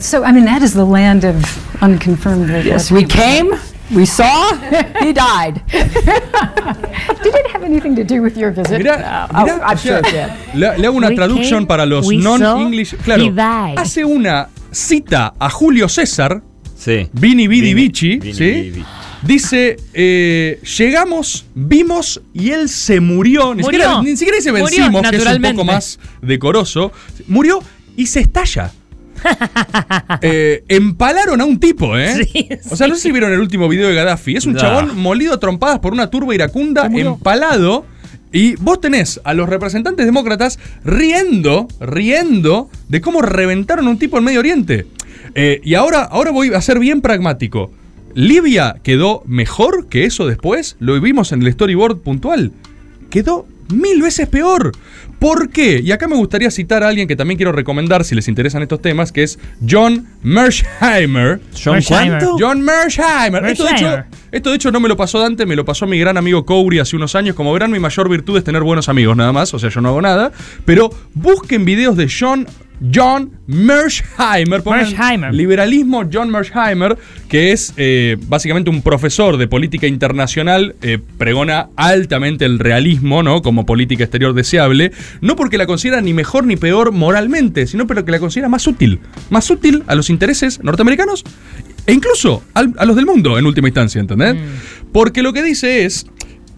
So, 0.00 0.24
I 0.26 0.32
mean, 0.32 0.46
that 0.46 0.62
is 0.62 0.72
the 0.72 0.84
land 0.84 1.24
of 1.24 1.34
unconfirmed. 1.82 2.64
Yes, 2.64 2.90
we 2.90 3.04
came 3.04 3.50
we 3.94 4.06
saw, 4.06 4.52
he 5.00 5.12
died. 5.12 5.60
did 7.22 7.34
it 7.34 7.46
have 7.52 7.62
anything 7.64 7.94
to 7.96 8.04
do 8.04 8.22
with 8.22 8.36
your 8.36 8.50
visit? 8.52 8.78
Mirá, 8.80 9.28
Uh, 9.30 9.44
oh, 9.46 9.60
I'm 9.62 9.76
sure 9.78 9.98
it 9.98 10.04
did. 10.04 10.30
Le, 10.54 10.78
le 10.78 10.86
hago 10.86 10.96
una 10.96 11.08
We 11.08 11.14
traducción 11.16 11.60
came, 11.60 11.66
para 11.66 11.86
los 11.86 12.06
we 12.06 12.16
non-English. 12.16 12.90
saw, 12.90 12.98
Claro, 13.04 13.24
hace 13.76 14.04
una 14.04 14.48
cita 14.70 15.34
a 15.38 15.50
Julio 15.50 15.88
César, 15.88 16.42
Sí. 16.76 17.08
Vini 17.12 17.46
Vidi 17.46 17.74
Vici, 17.74 18.18
Vini 18.18 18.34
¿sí? 18.34 18.84
Dice, 19.22 19.76
eh, 19.94 20.60
llegamos, 20.78 21.44
vimos 21.54 22.20
y 22.34 22.50
él 22.50 22.68
se 22.68 22.98
murió. 22.98 23.54
Ni, 23.54 23.62
Murió. 23.62 23.80
Siquiera, 23.80 24.02
ni 24.02 24.16
siquiera 24.16 24.36
dice 24.38 24.50
Murió, 24.50 24.64
vencimos, 24.64 25.02
que 25.08 25.16
es 25.16 25.26
un 25.26 25.42
poco 25.42 25.64
más 25.64 26.00
decoroso. 26.20 26.90
Murió 27.28 27.62
y 27.96 28.06
se 28.06 28.18
estalla. 28.18 28.72
Eh, 30.20 30.64
empalaron 30.68 31.40
a 31.40 31.44
un 31.44 31.58
tipo, 31.58 31.96
¿eh? 31.96 32.24
Sí, 32.32 32.48
o 32.70 32.76
sea, 32.76 32.86
no 32.86 32.94
sé 32.94 33.00
si 33.02 33.12
vieron 33.12 33.32
el 33.32 33.40
último 33.40 33.68
video 33.68 33.88
de 33.88 33.94
Gaddafi. 33.94 34.36
Es 34.36 34.46
un 34.46 34.54
No. 34.54 34.60
chabón 34.60 34.96
molido 34.98 35.34
a 35.34 35.40
trompadas 35.40 35.78
por 35.80 35.92
una 35.92 36.10
turba 36.10 36.34
iracunda, 36.34 36.86
empalado. 36.86 37.86
Y 38.32 38.54
vos 38.56 38.80
tenés 38.80 39.20
a 39.24 39.34
los 39.34 39.48
representantes 39.48 40.06
demócratas 40.06 40.58
riendo, 40.84 41.68
riendo 41.80 42.70
de 42.88 43.00
cómo 43.00 43.20
reventaron 43.20 43.86
a 43.86 43.90
un 43.90 43.98
tipo 43.98 44.16
en 44.18 44.24
Medio 44.24 44.40
Oriente. 44.40 44.86
Eh, 45.34 45.60
y 45.64 45.74
ahora, 45.74 46.02
ahora 46.02 46.30
voy 46.30 46.52
a 46.54 46.60
ser 46.62 46.78
bien 46.78 47.00
pragmático. 47.02 47.70
Libia 48.14 48.76
quedó 48.82 49.22
mejor 49.26 49.86
que 49.88 50.04
eso 50.04 50.26
después. 50.26 50.76
Lo 50.78 50.98
vimos 51.00 51.32
en 51.32 51.42
el 51.42 51.52
storyboard 51.52 51.98
puntual. 51.98 52.52
Quedó 53.10 53.46
mil 53.68 54.02
veces 54.02 54.28
peor. 54.28 54.72
¿Por 55.18 55.50
qué? 55.50 55.80
Y 55.80 55.92
acá 55.92 56.08
me 56.08 56.16
gustaría 56.16 56.50
citar 56.50 56.82
a 56.82 56.88
alguien 56.88 57.06
que 57.06 57.14
también 57.14 57.36
quiero 57.36 57.52
recomendar 57.52 58.04
si 58.04 58.16
les 58.16 58.26
interesan 58.26 58.60
estos 58.62 58.82
temas, 58.82 59.12
que 59.12 59.22
es 59.22 59.38
John 59.64 60.08
Mersheimer. 60.24 61.40
¿John 61.52 61.74
Mersheimer. 61.74 62.18
cuánto? 62.18 62.36
John 62.40 62.60
Mersheimer. 62.60 63.46
Esto 63.46 63.64
de, 63.64 63.70
hecho, 63.70 64.04
esto 64.32 64.50
de 64.50 64.56
hecho 64.56 64.72
no 64.72 64.80
me 64.80 64.88
lo 64.88 64.96
pasó 64.96 65.20
Dante, 65.20 65.46
me 65.46 65.54
lo 65.54 65.64
pasó 65.64 65.86
mi 65.86 65.96
gran 65.96 66.16
amigo 66.16 66.44
Cowry 66.44 66.80
hace 66.80 66.96
unos 66.96 67.14
años. 67.14 67.36
Como 67.36 67.52
verán, 67.52 67.70
mi 67.70 67.78
mayor 67.78 68.08
virtud 68.08 68.36
es 68.36 68.42
tener 68.42 68.62
buenos 68.62 68.88
amigos 68.88 69.16
nada 69.16 69.32
más, 69.32 69.54
o 69.54 69.60
sea, 69.60 69.70
yo 69.70 69.80
no 69.80 69.90
hago 69.90 70.02
nada. 70.02 70.32
Pero 70.64 70.90
busquen 71.14 71.64
videos 71.64 71.96
de 71.96 72.10
John, 72.10 72.48
John 72.92 73.32
Mersheimer. 73.46 74.64
Mersheimer. 74.64 75.34
Liberalismo 75.34 76.04
John 76.12 76.30
Mersheimer, 76.30 76.98
que 77.28 77.52
es 77.52 77.74
eh, 77.76 78.16
básicamente 78.26 78.70
un 78.70 78.82
profesor 78.82 79.36
de 79.36 79.46
política 79.46 79.86
internacional, 79.86 80.74
eh, 80.82 80.98
pregona 81.18 81.68
altamente 81.76 82.44
el 82.44 82.58
realismo, 82.58 83.22
¿no? 83.22 83.42
Como 83.42 83.66
política 83.66 84.04
exterior 84.04 84.34
deseable, 84.34 84.92
no 85.20 85.36
porque 85.36 85.58
la 85.58 85.66
considera 85.66 86.00
ni 86.00 86.12
mejor 86.12 86.44
ni 86.44 86.56
peor 86.56 86.92
moralmente, 86.92 87.66
sino 87.66 87.86
porque 87.86 88.10
la 88.10 88.18
considera 88.18 88.48
más 88.48 88.66
útil, 88.66 89.00
más 89.30 89.50
útil 89.50 89.84
a 89.86 89.94
los 89.94 90.10
intereses 90.10 90.62
norteamericanos 90.62 91.24
e 91.86 91.92
incluso 91.92 92.42
a 92.54 92.84
los 92.84 92.96
del 92.96 93.06
mundo 93.06 93.38
en 93.38 93.46
última 93.46 93.68
instancia, 93.68 94.00
¿entendés? 94.00 94.36
Porque 94.92 95.22
lo 95.22 95.32
que 95.32 95.42
dice 95.42 95.84
es 95.84 96.06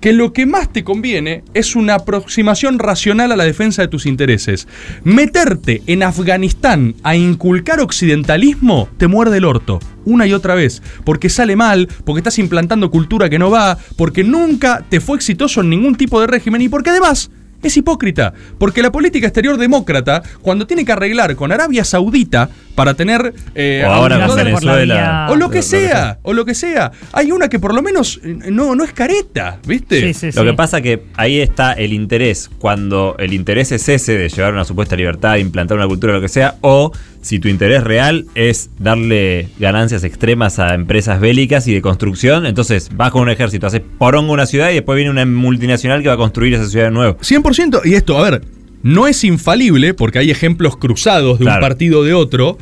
que 0.05 0.12
lo 0.12 0.35
que 0.35 0.45
más 0.45 0.71
te 0.71 0.85
conviene 0.85 1.45
es 1.55 1.75
una 1.75 1.95
aproximación 1.95 2.79
racional 2.79 3.33
a 3.33 3.37
la 3.37 3.45
defensa 3.45 3.81
de 3.81 3.88
tus 3.88 4.05
intereses. 4.05 4.69
Meterte 5.03 5.83
en 5.87 6.03
Afganistán 6.03 6.95
a 7.03 7.17
inculcar 7.17 7.81
occidentalismo 7.81 8.90
te 8.99 9.07
muerde 9.07 9.38
el 9.38 9.47
orto, 9.47 9.81
una 10.05 10.27
y 10.27 10.35
otra 10.35 10.55
vez, 10.55 10.83
porque 11.07 11.31
sale 11.31 11.57
mal, 11.57 11.88
porque 12.05 12.19
estás 12.19 12.38
implantando 12.38 12.90
cultura 12.90 13.31
que 13.31 13.38
no 13.38 13.51
va, 13.51 13.79
porque 13.97 14.25
nunca 14.25 14.85
te 14.87 15.01
fue 15.01 15.17
exitoso 15.17 15.62
en 15.62 15.71
ningún 15.71 15.95
tipo 15.95 16.21
de 16.21 16.27
régimen 16.27 16.61
y 16.61 16.69
porque 16.69 16.90
además 16.90 17.31
es 17.62 17.75
hipócrita, 17.79 18.35
porque 18.59 18.83
la 18.83 18.93
política 18.93 19.27
exterior 19.27 19.57
demócrata, 19.57 20.23
cuando 20.43 20.67
tiene 20.67 20.85
que 20.85 20.93
arreglar 20.93 21.35
con 21.35 21.51
Arabia 21.51 21.83
Saudita 21.83 22.51
para 22.74 22.94
tener... 22.94 23.32
eh, 23.54 23.84
O 23.87 23.90
ahora 23.92 24.26
con 24.26 24.37
Venezuela. 24.37 25.26
o 25.30 25.37
lo 25.37 25.37
que 25.37 25.44
Lo- 25.44 25.44
lo 25.44 25.50
que 25.50 25.62
sea, 25.62 26.18
o 26.22 26.32
lo 26.32 26.44
que 26.44 26.54
sea. 26.54 26.90
Hay 27.12 27.30
una 27.30 27.48
que 27.48 27.58
por 27.58 27.74
lo 27.74 27.82
menos 27.82 28.20
eh, 28.24 28.37
no, 28.50 28.74
no 28.74 28.82
es 28.84 28.92
careta, 28.92 29.58
¿viste? 29.66 30.00
Sí, 30.00 30.14
sí, 30.14 30.26
Lo 30.37 30.42
sí. 30.42 30.48
que 30.48 30.54
pasa 30.54 30.80
que 30.80 31.02
ahí 31.16 31.38
está 31.40 31.72
el 31.74 31.92
interés. 31.92 32.50
Cuando 32.58 33.14
el 33.18 33.32
interés 33.32 33.70
es 33.72 33.88
ese 33.88 34.16
de 34.18 34.28
llevar 34.28 34.52
una 34.52 34.64
supuesta 34.64 34.96
libertad, 34.96 35.37
implantar 35.37 35.76
una 35.76 35.87
cultura, 35.87 36.12
lo 36.14 36.20
que 36.20 36.28
sea, 36.28 36.56
o 36.62 36.90
si 37.20 37.38
tu 37.38 37.48
interés 37.48 37.84
real 37.84 38.26
es 38.34 38.70
darle 38.78 39.48
ganancias 39.58 40.02
extremas 40.04 40.58
a 40.58 40.74
empresas 40.74 41.20
bélicas 41.20 41.66
y 41.68 41.74
de 41.74 41.80
construcción, 41.82 42.44
entonces 42.46 42.90
vas 42.94 43.10
con 43.12 43.22
un 43.22 43.30
ejército, 43.30 43.66
haces 43.66 43.82
porongo 43.98 44.32
una 44.32 44.46
ciudad 44.46 44.70
y 44.70 44.74
después 44.74 44.96
viene 44.96 45.10
una 45.10 45.24
multinacional 45.24 46.02
que 46.02 46.08
va 46.08 46.14
a 46.14 46.18
construir 46.18 46.54
esa 46.54 46.66
ciudad 46.68 46.87
de 46.87 46.90
nuevo. 46.90 47.16
100%. 47.18 47.80
Y 47.84 47.94
esto, 47.94 48.18
a 48.18 48.30
ver, 48.30 48.42
no 48.85 49.09
es 49.09 49.25
infalible 49.25 49.92
porque 49.94 50.20
hay 50.20 50.31
ejemplos 50.31 50.77
cruzados 50.77 51.40
de 51.40 51.47
un 51.47 51.59
partido 51.61 52.05
de 52.05 52.14
otro, 52.14 52.59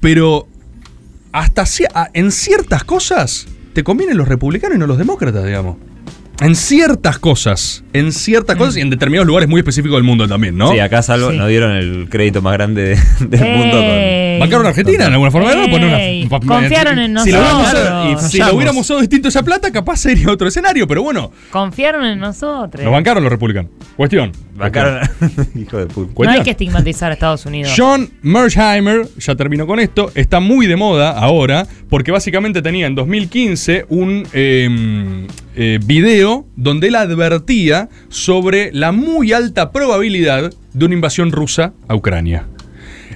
pero 0.00 0.46
hasta 1.32 1.64
en 2.12 2.30
ciertas 2.30 2.84
cosas 2.84 3.46
te 3.72 3.82
convienen 3.82 4.16
los 4.18 4.28
republicanos 4.28 4.76
y 4.76 4.78
no 4.80 4.86
los 4.86 4.98
demócratas, 4.98 5.44
digamos. 5.46 5.76
En 6.40 6.56
ciertas 6.56 7.18
cosas, 7.20 7.84
en 7.92 8.10
ciertas 8.12 8.56
cosas 8.56 8.76
y 8.76 8.80
en 8.80 8.90
determinados 8.90 9.26
lugares 9.26 9.48
muy 9.48 9.60
específicos 9.60 9.96
del 9.96 10.02
mundo 10.04 10.26
también, 10.26 10.56
¿no? 10.58 10.72
Sí, 10.72 10.80
acá 10.80 11.00
salvo, 11.00 11.30
Sí. 11.30 11.36
nos 11.38 11.48
dieron 11.48 11.70
el 11.76 12.08
crédito 12.10 12.42
más 12.42 12.52
grande 12.54 12.82
de- 12.82 12.96
del 13.38 13.56
mundo 13.56 13.76
con. 13.76 13.86
¿Bancaron 14.40 14.66
a 14.66 14.68
Argentina 14.70 15.06
en 15.06 15.12
alguna 15.12 15.30
forma? 15.30 15.52
Ey, 15.52 15.70
Poner 15.70 16.28
una- 16.28 16.38
confiaron 16.46 16.98
en 16.98 17.18
si 17.20 17.30
lo 17.32 17.38
hubiéramos 17.38 17.62
nosotros. 17.72 18.22
y 18.26 18.30
si 18.30 18.38
lo 18.38 18.54
hubiéramos 18.54 18.80
usado 18.82 19.00
distinto 19.00 19.28
esa 19.28 19.42
plata, 19.42 19.70
capaz 19.72 19.96
sería 19.98 20.30
otro 20.30 20.48
escenario, 20.48 20.86
pero 20.86 21.02
bueno, 21.02 21.30
Confiaron 21.50 22.04
en 22.04 22.18
nosotros. 22.18 22.82
nos 22.84 22.92
bancaron 22.92 23.22
los 23.22 23.32
republicanos. 23.32 23.70
Cuestión. 23.96 24.32
Bancaron. 24.56 25.00
Hijo 25.54 25.78
de 25.78 25.86
puta. 25.86 26.24
No 26.24 26.30
hay 26.30 26.42
que 26.42 26.50
estigmatizar 26.50 27.10
a 27.10 27.14
Estados 27.14 27.44
Unidos. 27.46 27.72
John 27.76 28.08
Mersheimer, 28.22 29.08
ya 29.18 29.34
termino 29.34 29.66
con 29.66 29.80
esto, 29.80 30.10
está 30.14 30.40
muy 30.40 30.66
de 30.66 30.76
moda 30.76 31.10
ahora 31.10 31.66
porque 31.88 32.12
básicamente 32.12 32.62
tenía 32.62 32.86
en 32.86 32.94
2015 32.94 33.86
un 33.88 34.26
eh, 34.32 35.26
eh, 35.56 35.78
video 35.84 36.46
donde 36.56 36.88
él 36.88 36.94
advertía 36.96 37.88
sobre 38.08 38.70
la 38.72 38.92
muy 38.92 39.32
alta 39.32 39.72
probabilidad 39.72 40.52
de 40.72 40.84
una 40.84 40.94
invasión 40.94 41.32
rusa 41.32 41.72
a 41.88 41.94
Ucrania. 41.94 42.46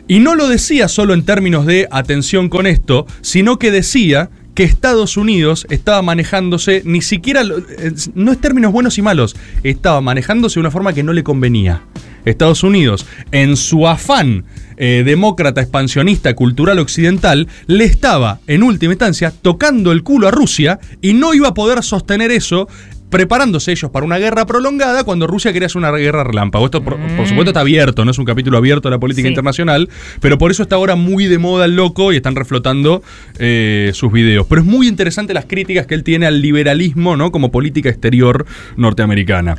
Y 0.09 0.21
no 0.21 0.35
lo 0.35 0.49
decía 0.49 0.89
solo 0.89 1.13
en 1.13 1.23
términos 1.23 1.67
de 1.67 1.87
atención 1.91 2.49
con 2.49 2.67
esto, 2.67 3.07
sino 3.21 3.59
que 3.59 3.71
decía 3.71 4.31
que 4.55 4.65
Estados 4.65 5.19
Unidos 5.19 5.67
estaba 5.71 6.01
manejándose, 6.03 6.83
ni 6.85 7.03
siquiera, 7.03 7.43
eh, 7.43 7.93
no 8.15 8.33
es 8.33 8.41
términos 8.41 8.73
buenos 8.73 8.97
y 8.99 9.03
malos, 9.03 9.37
estaba 9.63 10.01
manejándose 10.01 10.55
de 10.55 10.61
una 10.61 10.71
forma 10.71 10.95
que 10.95 11.03
no 11.03 11.13
le 11.13 11.23
convenía. 11.23 11.83
Estados 12.25 12.63
Unidos, 12.63 13.07
en 13.33 13.57
su 13.57 13.87
afán 13.87 14.45
eh, 14.77 15.03
demócrata, 15.05 15.61
expansionista, 15.61 16.35
cultural 16.35 16.79
occidental, 16.79 17.47
le 17.67 17.85
estaba, 17.85 18.41
en 18.47 18.63
última 18.63 18.95
instancia, 18.95 19.33
tocando 19.43 19.93
el 19.93 20.03
culo 20.03 20.29
a 20.29 20.31
Rusia 20.31 20.81
y 21.01 21.13
no 21.13 21.35
iba 21.35 21.49
a 21.49 21.55
poder 21.55 21.83
sostener 21.83 22.31
eso 22.31 22.69
preparándose 23.11 23.73
ellos 23.73 23.91
para 23.91 24.05
una 24.05 24.19
guerra 24.19 24.45
prolongada 24.47 25.05
cuando 25.05 25.27
Rusia 25.27 25.53
quería 25.53 25.67
hacer 25.67 25.79
una 25.79 25.91
guerra 25.93 26.25
relámpago. 26.25 26.67
Esto, 26.67 26.83
por, 26.85 26.97
por 27.17 27.27
supuesto, 27.27 27.51
está 27.51 27.61
abierto, 27.61 28.05
no 28.05 28.11
es 28.11 28.19
un 28.19 28.25
capítulo 28.25 28.59
abierto 28.59 28.89
de 28.89 28.95
la 28.97 29.01
política 29.01 29.27
Sí. 29.27 29.31
internacional, 29.31 29.89
pero 30.21 30.37
por 30.39 30.51
eso 30.51 30.63
está 30.63 30.77
ahora 30.77 30.95
muy 30.97 31.27
de 31.27 31.39
moda 31.39 31.65
el 31.65 31.75
loco 31.77 32.13
y 32.13 32.17
están 32.17 32.37
reflotando 32.37 33.03
eh, 33.39 33.91
sus 33.95 34.13
videos. 34.13 34.47
Pero 34.49 34.61
es 34.61 34.67
muy 34.67 34.89
interesante 34.89 35.33
las 35.35 35.47
críticas 35.47 35.87
que 35.87 35.95
él 35.95 36.05
tiene 36.05 36.27
al 36.27 36.41
liberalismo, 36.43 37.17
¿no? 37.17 37.33
Como 37.33 37.51
política 37.51 37.89
exterior 37.89 38.45
norteamericana. 38.77 39.57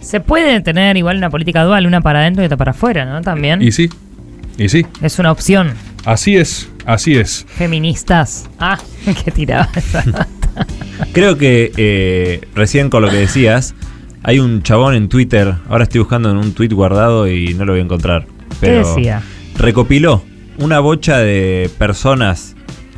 Se 0.00 0.20
puede 0.20 0.60
tener 0.60 0.96
igual 0.96 1.16
una 1.16 1.28
política 1.30 1.64
dual, 1.64 1.86
una 1.86 2.00
para 2.00 2.20
adentro 2.20 2.42
y 2.42 2.46
otra 2.46 2.56
para 2.56 2.70
afuera, 2.70 3.04
¿no? 3.04 3.20
También. 3.22 3.60
Y 3.62 3.72
sí, 3.72 3.88
y 4.58 4.68
sí, 4.68 4.86
Es 5.02 5.18
una 5.18 5.32
opción. 5.32 5.72
así 6.04 6.36
es, 6.36 6.68
así 6.86 7.16
es. 7.16 7.44
Feministas. 7.48 8.48
Ah, 8.58 8.78
qué 9.24 9.30
tiraba 9.30 9.68
esa. 9.74 10.04
Creo 11.12 11.36
que 11.38 11.72
eh, 11.76 12.40
recién 12.54 12.90
con 12.90 13.02
lo 13.02 13.10
que 13.10 13.16
decías, 13.16 13.74
hay 14.22 14.40
un 14.40 14.62
chabón 14.62 14.94
en 14.94 15.08
Twitter, 15.08 15.54
ahora 15.68 15.84
estoy 15.84 16.00
buscando 16.00 16.30
en 16.30 16.36
un 16.36 16.52
tweet 16.52 16.68
guardado 16.68 17.28
y 17.28 17.54
no 17.54 17.64
lo 17.64 17.72
voy 17.72 17.80
a 17.80 17.84
encontrar. 17.84 18.26
Pero 18.60 18.86
decía? 18.94 19.22
recopiló 19.56 20.22
una 20.58 20.80
bocha 20.80 21.18
de 21.18 21.70
personas 21.78 22.56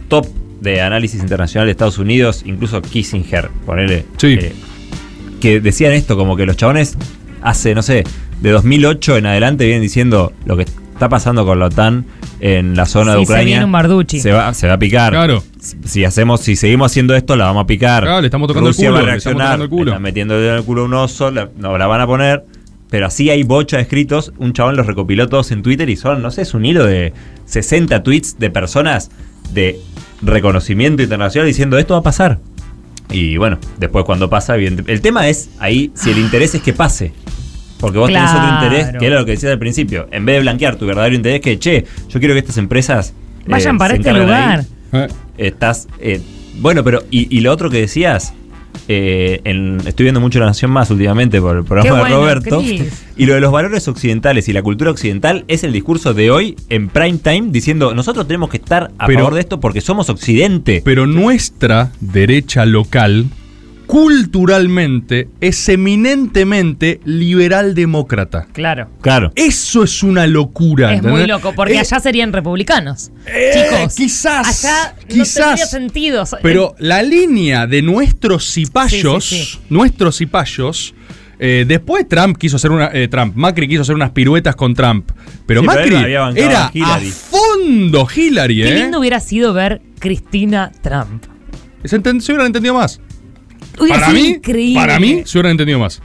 top 0.09 0.27
de 0.61 0.81
análisis 0.81 1.20
internacional 1.20 1.66
de 1.66 1.73
Estados 1.73 1.99
Unidos, 1.99 2.42
incluso 2.46 2.81
Kissinger, 2.83 3.49
ponele, 3.66 4.05
Sí. 4.16 4.37
eh, 4.40 4.53
que 5.40 5.61
decían 5.61 5.92
esto, 5.92 6.16
como 6.16 6.37
que 6.37 6.44
los 6.46 6.57
chabones 6.57 6.96
hace, 7.42 7.75
no 7.75 7.83
sé, 7.83 8.05
de 8.42 8.51
2008 8.51 9.16
en 9.18 9.27
adelante 9.27 9.64
vienen 9.64 9.83
diciendo 9.83 10.33
lo 10.44 10.57
que 10.57 10.66
está 11.01 11.09
pasando 11.09 11.47
con 11.47 11.59
la 11.59 11.67
OTAN 11.67 12.05
en 12.41 12.77
la 12.77 12.85
zona 12.85 13.13
de 13.15 13.21
Sí, 13.21 13.25
se 13.27 13.33
Ucrania. 13.33 13.47
viene 13.47 13.65
un 13.65 13.73
barduchi. 13.73 14.21
Se 14.21 14.33
va, 14.33 14.53
se 14.53 14.67
va 14.69 14.75
a 14.75 14.79
picar. 14.79 15.13
Claro. 15.15 15.43
Si 15.59 16.05
hacemos, 16.05 16.43
si 16.43 16.57
seguimos 16.57 16.93
haciendo 16.93 17.15
esto, 17.17 17.37
la 17.37 17.47
vamos 17.47 17.65
a 17.65 17.67
picar. 17.67 18.03
Claro, 18.03 18.21
le 18.21 18.27
estamos 18.27 18.49
tocando 18.49 18.69
el 18.69 18.75
Rusia 18.75 18.91
culo, 18.91 18.95
va 19.03 19.09
a 19.09 19.13
le 19.13 19.17
estamos 19.17 19.35
reaccionar, 19.39 19.47
tocando 19.47 19.65
el 19.65 19.71
culo. 19.71 19.85
le 19.85 19.91
están 19.93 20.03
metiendo 20.03 20.37
el 20.39 20.45
en 20.45 20.55
el 20.57 20.63
culo 20.65 20.83
a 20.83 20.85
un 20.85 20.95
oso, 20.95 21.31
la- 21.31 21.49
no 21.57 21.79
la 21.79 21.87
van 21.87 22.03
a 22.03 22.07
poner. 22.07 22.45
Pero 22.91 23.07
así 23.07 23.31
hay 23.31 23.45
bocha 23.45 23.79
de 23.79 23.85
escritos. 23.85 24.33
Un 24.37 24.53
chabón 24.53 24.77
los 24.77 24.87
recopiló 24.87 25.27
todos 25.29 25.51
en 25.53 25.63
Twitter 25.63 25.89
y 25.89 25.97
son, 25.97 26.21
no 26.21 26.31
sé, 26.31 26.43
es 26.43 26.53
un 26.53 26.67
hilo 26.67 26.85
de 26.85 27.15
60 27.47 28.03
tweets 28.03 28.39
de 28.39 28.51
personas 28.51 29.11
de 29.55 29.79
reconocimiento 30.21 31.03
internacional 31.03 31.47
diciendo 31.47 31.79
esto 31.79 31.95
va 31.95 32.01
a 32.01 32.03
pasar. 32.03 32.41
Y 33.11 33.39
bueno, 33.39 33.59
después 33.79 34.05
cuando 34.05 34.29
pasa, 34.29 34.55
evidente- 34.55 34.85
el 34.93 35.01
tema 35.01 35.29
es 35.29 35.49
ahí 35.61 35.93
si 35.95 36.11
el 36.11 36.19
interés 36.19 36.55
es 36.55 36.61
que 36.63 36.73
pase. 36.75 37.13
Porque 37.81 37.99
vos 37.99 38.09
tenés 38.09 38.31
otro 38.31 38.43
Claro. 38.43 38.64
interés, 38.66 38.97
que 38.99 39.07
era 39.07 39.19
lo 39.19 39.25
que 39.25 39.33
decías 39.33 39.53
al 39.53 39.59
principio. 39.59 40.07
En 40.11 40.25
vez 40.27 40.37
de 40.37 40.40
blanquear 40.43 40.77
tu 40.77 40.87
verdadero 40.87 41.14
interés, 41.16 41.40
que 41.40 41.59
che, 41.59 41.85
yo 42.09 42.19
quiero 42.21 42.35
que 42.35 42.40
estas 42.40 42.59
empresas 42.59 43.14
eh, 43.40 43.45
Vayan 43.49 43.79
para 43.79 43.93
se 43.95 44.01
este 44.01 44.12
lugar. 44.12 44.64
ahí 44.93 45.01
Eh, 45.03 45.09
estás 45.38 45.88
eh, 46.01 46.21
Bueno, 46.59 46.85
pero, 46.85 47.03
y, 47.11 47.35
y 47.35 47.40
lo 47.40 47.53
otro 47.53 47.71
que 47.71 47.79
decías, 47.81 48.35
eh, 48.88 49.40
en- 49.45 49.81
estoy 49.87 50.05
viendo 50.05 50.21
mucho 50.21 50.38
La 50.40 50.47
Nación 50.47 50.71
Más 50.73 50.90
últimamente 50.90 51.40
por 51.40 51.57
el 51.57 51.64
programa 51.64 51.88
Qué 51.88 51.95
de 51.95 52.01
bueno, 52.01 52.16
Roberto. 52.16 52.62
Y 53.16 53.27
lo 53.27 53.35
de 53.35 53.40
los 53.40 53.51
valores 53.53 53.87
occidentales 53.88 54.49
y 54.49 54.53
la 54.53 54.62
cultura 54.62 54.90
occidental 54.90 55.45
es 55.49 55.64
el 55.64 55.73
discurso 55.73 56.12
de 56.12 56.31
hoy 56.31 56.57
en 56.69 56.88
prime 56.88 57.19
time 57.19 57.45
diciendo 57.51 57.95
nosotros 57.95 58.27
tenemos 58.27 58.51
que 58.51 58.57
estar 58.59 58.90
a 58.99 59.07
Pero- 59.07 59.21
favor 59.21 59.35
de 59.35 59.40
esto 59.40 59.59
porque 59.61 59.81
somos 59.81 60.11
occidente. 60.11 60.83
Pero 60.85 61.07
nuestra 61.07 61.93
derecha 62.01 62.66
local, 62.66 63.27
culturalmente, 63.90 65.29
es 65.40 65.68
eminentemente 65.68 67.00
liberal 67.05 67.74
demócrata. 67.74 68.46
Claro. 68.53 68.88
Claro. 69.00 69.33
Eso 69.35 69.83
es 69.83 70.03
una 70.03 70.26
locura. 70.26 70.94
Es 70.94 71.03
muy 71.03 71.26
loco, 71.26 71.53
porque 71.55 71.74
Eh, 71.74 71.79
allá 71.81 71.98
serían 72.00 72.33
republicanos. 72.33 73.11
eh, 73.26 73.50
Chicos, 73.55 73.94
quizás, 73.94 74.64
allá 74.64 74.94
no 75.00 75.07
quizás. 75.09 75.35
tendría 75.46 75.66
sentido. 75.66 76.24
Pero 76.42 76.74
la 76.79 77.03
línea 77.03 77.66
de 77.66 77.83
nuestros 77.83 78.50
cipayos, 78.53 79.24
Sí, 79.24 79.37
sí, 79.37 79.44
sí. 79.53 79.59
nuestros 79.70 80.16
cipayos, 80.18 80.94
eh, 81.38 81.64
después 81.66 82.07
Trump 82.09 82.37
quiso 82.37 82.57
hacer 82.57 82.70
una. 82.70 82.90
eh, 82.92 83.09
Trump, 83.09 83.35
Macri 83.35 83.66
quiso 83.66 83.83
hacer 83.83 83.94
unas 83.94 84.11
piruetas 84.11 84.55
con 84.57 84.74
Trump. 84.74 85.11
Pero 85.46 85.62
Sí, 85.62 85.66
Macri 85.66 85.94
era 85.96 86.26
a 86.66 87.00
fondo 87.00 88.07
Hillary, 88.14 88.57
Qué 88.62 88.68
¿eh? 88.68 88.83
lindo 88.83 89.00
hubiera 89.00 89.20
sido 89.20 89.53
ver 89.53 89.83
Cristina 89.98 90.70
Trump. 90.83 91.24
Se, 91.85 91.98
se 91.98 92.33
hubieran 92.33 92.46
entendido 92.46 92.74
más. 92.74 93.00
Para 93.88 94.11
mí, 94.11 94.27
increíble. 94.29 94.81
para 94.81 95.01
mí, 95.01 95.23
se 95.25 95.38
hubieran 95.38 95.53
entendido 95.53 95.79
más. 95.79 96.01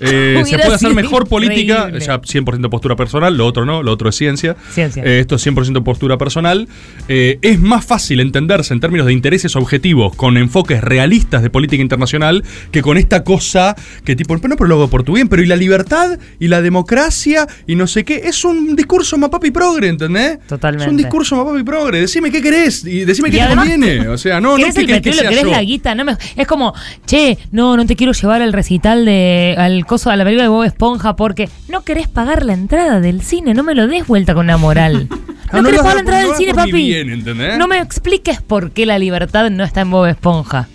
Eh, 0.00 0.42
se 0.46 0.58
puede 0.58 0.74
hacer 0.74 0.94
mejor 0.94 1.28
política, 1.28 1.86
increíble. 1.88 2.00
ya 2.06 2.20
100% 2.20 2.68
postura 2.70 2.96
personal, 2.96 3.36
lo 3.36 3.46
otro 3.46 3.64
no, 3.64 3.82
lo 3.82 3.92
otro 3.92 4.08
es 4.08 4.16
ciencia. 4.16 4.56
Ciencia. 4.70 5.02
Eh, 5.04 5.20
esto 5.20 5.36
es 5.36 5.46
100% 5.46 5.82
postura 5.82 6.18
personal. 6.18 6.68
Eh, 7.08 7.38
es 7.42 7.58
más 7.60 7.84
fácil 7.84 8.20
entenderse 8.20 8.74
en 8.74 8.80
términos 8.80 9.06
de 9.06 9.12
intereses 9.12 9.56
objetivos 9.56 10.14
con 10.14 10.36
enfoques 10.36 10.82
realistas 10.82 11.42
de 11.42 11.50
política 11.50 11.82
internacional 11.82 12.44
que 12.70 12.82
con 12.82 12.96
esta 12.98 13.24
cosa 13.24 13.74
que 14.04 14.16
tipo, 14.16 14.34
no, 14.36 14.56
pero 14.56 14.66
lo 14.68 14.74
hago 14.76 14.88
por 14.88 15.02
tu 15.02 15.14
bien, 15.14 15.28
pero 15.28 15.42
y 15.42 15.46
la 15.46 15.56
libertad 15.56 16.18
y 16.38 16.48
la 16.48 16.60
democracia 16.62 17.46
y 17.66 17.74
no 17.76 17.86
sé 17.86 18.04
qué, 18.04 18.22
es 18.24 18.44
un 18.44 18.76
discurso 18.76 19.16
mapapi 19.18 19.50
progre, 19.50 19.88
¿entendés? 19.88 20.38
Totalmente. 20.46 20.84
Es 20.84 20.90
un 20.90 20.96
discurso 20.96 21.36
mapapi 21.36 21.62
progre, 21.62 22.00
decime 22.00 22.30
qué 22.30 22.42
querés 22.42 22.84
y 22.84 23.04
decime 23.04 23.30
qué 23.30 23.36
Y 23.36 23.40
te 23.40 23.44
además, 23.46 23.68
conviene. 23.68 24.08
O 24.08 24.18
sea, 24.18 24.40
no, 24.40 24.50
no 24.52 24.56
¿Querés 24.56 24.74
qué 24.74 24.80
el 24.82 24.86
querés 24.86 25.02
que 25.02 25.10
petróleo? 25.10 25.20
sea 25.22 25.30
¿Querés 25.30 25.44
yo. 25.44 25.50
la 25.50 25.62
guita? 25.62 25.94
No 25.94 26.04
me- 26.04 26.16
es 26.36 26.46
como, 26.46 26.74
che, 27.06 27.38
no, 27.52 27.76
no 27.76 27.86
te 27.86 27.96
quiero 27.96 28.12
llevar 28.12 28.42
al 28.42 28.52
recital 28.52 29.04
de. 29.04 29.54
al 29.56 29.85
coso 29.86 30.10
de 30.10 30.16
la 30.16 30.24
película 30.24 30.44
de 30.44 30.48
Bob 30.48 30.64
Esponja 30.64 31.16
porque 31.16 31.48
no 31.68 31.82
querés 31.82 32.08
pagar 32.08 32.44
la 32.44 32.52
entrada 32.52 33.00
del 33.00 33.22
cine. 33.22 33.54
No 33.54 33.62
me 33.62 33.74
lo 33.74 33.86
des 33.86 34.06
vuelta 34.06 34.34
con 34.34 34.46
la 34.46 34.56
moral. 34.56 35.08
No, 35.52 35.62
No, 35.62 35.62
no 35.62 35.68
querés 35.68 35.76
lo 35.78 35.82
pagar 35.84 35.94
la 35.94 36.00
entrada 36.00 36.22
por- 36.22 36.26
del 36.26 36.32
no 36.32 36.38
cine, 36.38 37.44
papi. 37.44 37.58
No 37.58 37.68
me 37.68 37.78
expliques 37.78 38.42
por 38.42 38.72
qué 38.72 38.84
la 38.84 38.98
libertad 38.98 39.48
no 39.48 39.62
está 39.62 39.82
en 39.82 39.92
Bob 39.92 40.06
Esponja. 40.06 40.66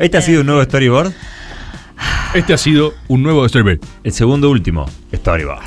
Este 0.00 0.18
ha 0.18 0.20
sido 0.20 0.40
un 0.40 0.46
nuevo 0.48 0.64
storyboard. 0.64 1.12
Este 2.34 2.52
ha 2.52 2.58
sido 2.58 2.92
un 3.08 3.22
nuevo 3.22 3.48
Storyboard. 3.48 3.78
El 4.02 4.12
segundo 4.12 4.50
último 4.50 4.86
storyboard. 5.14 5.62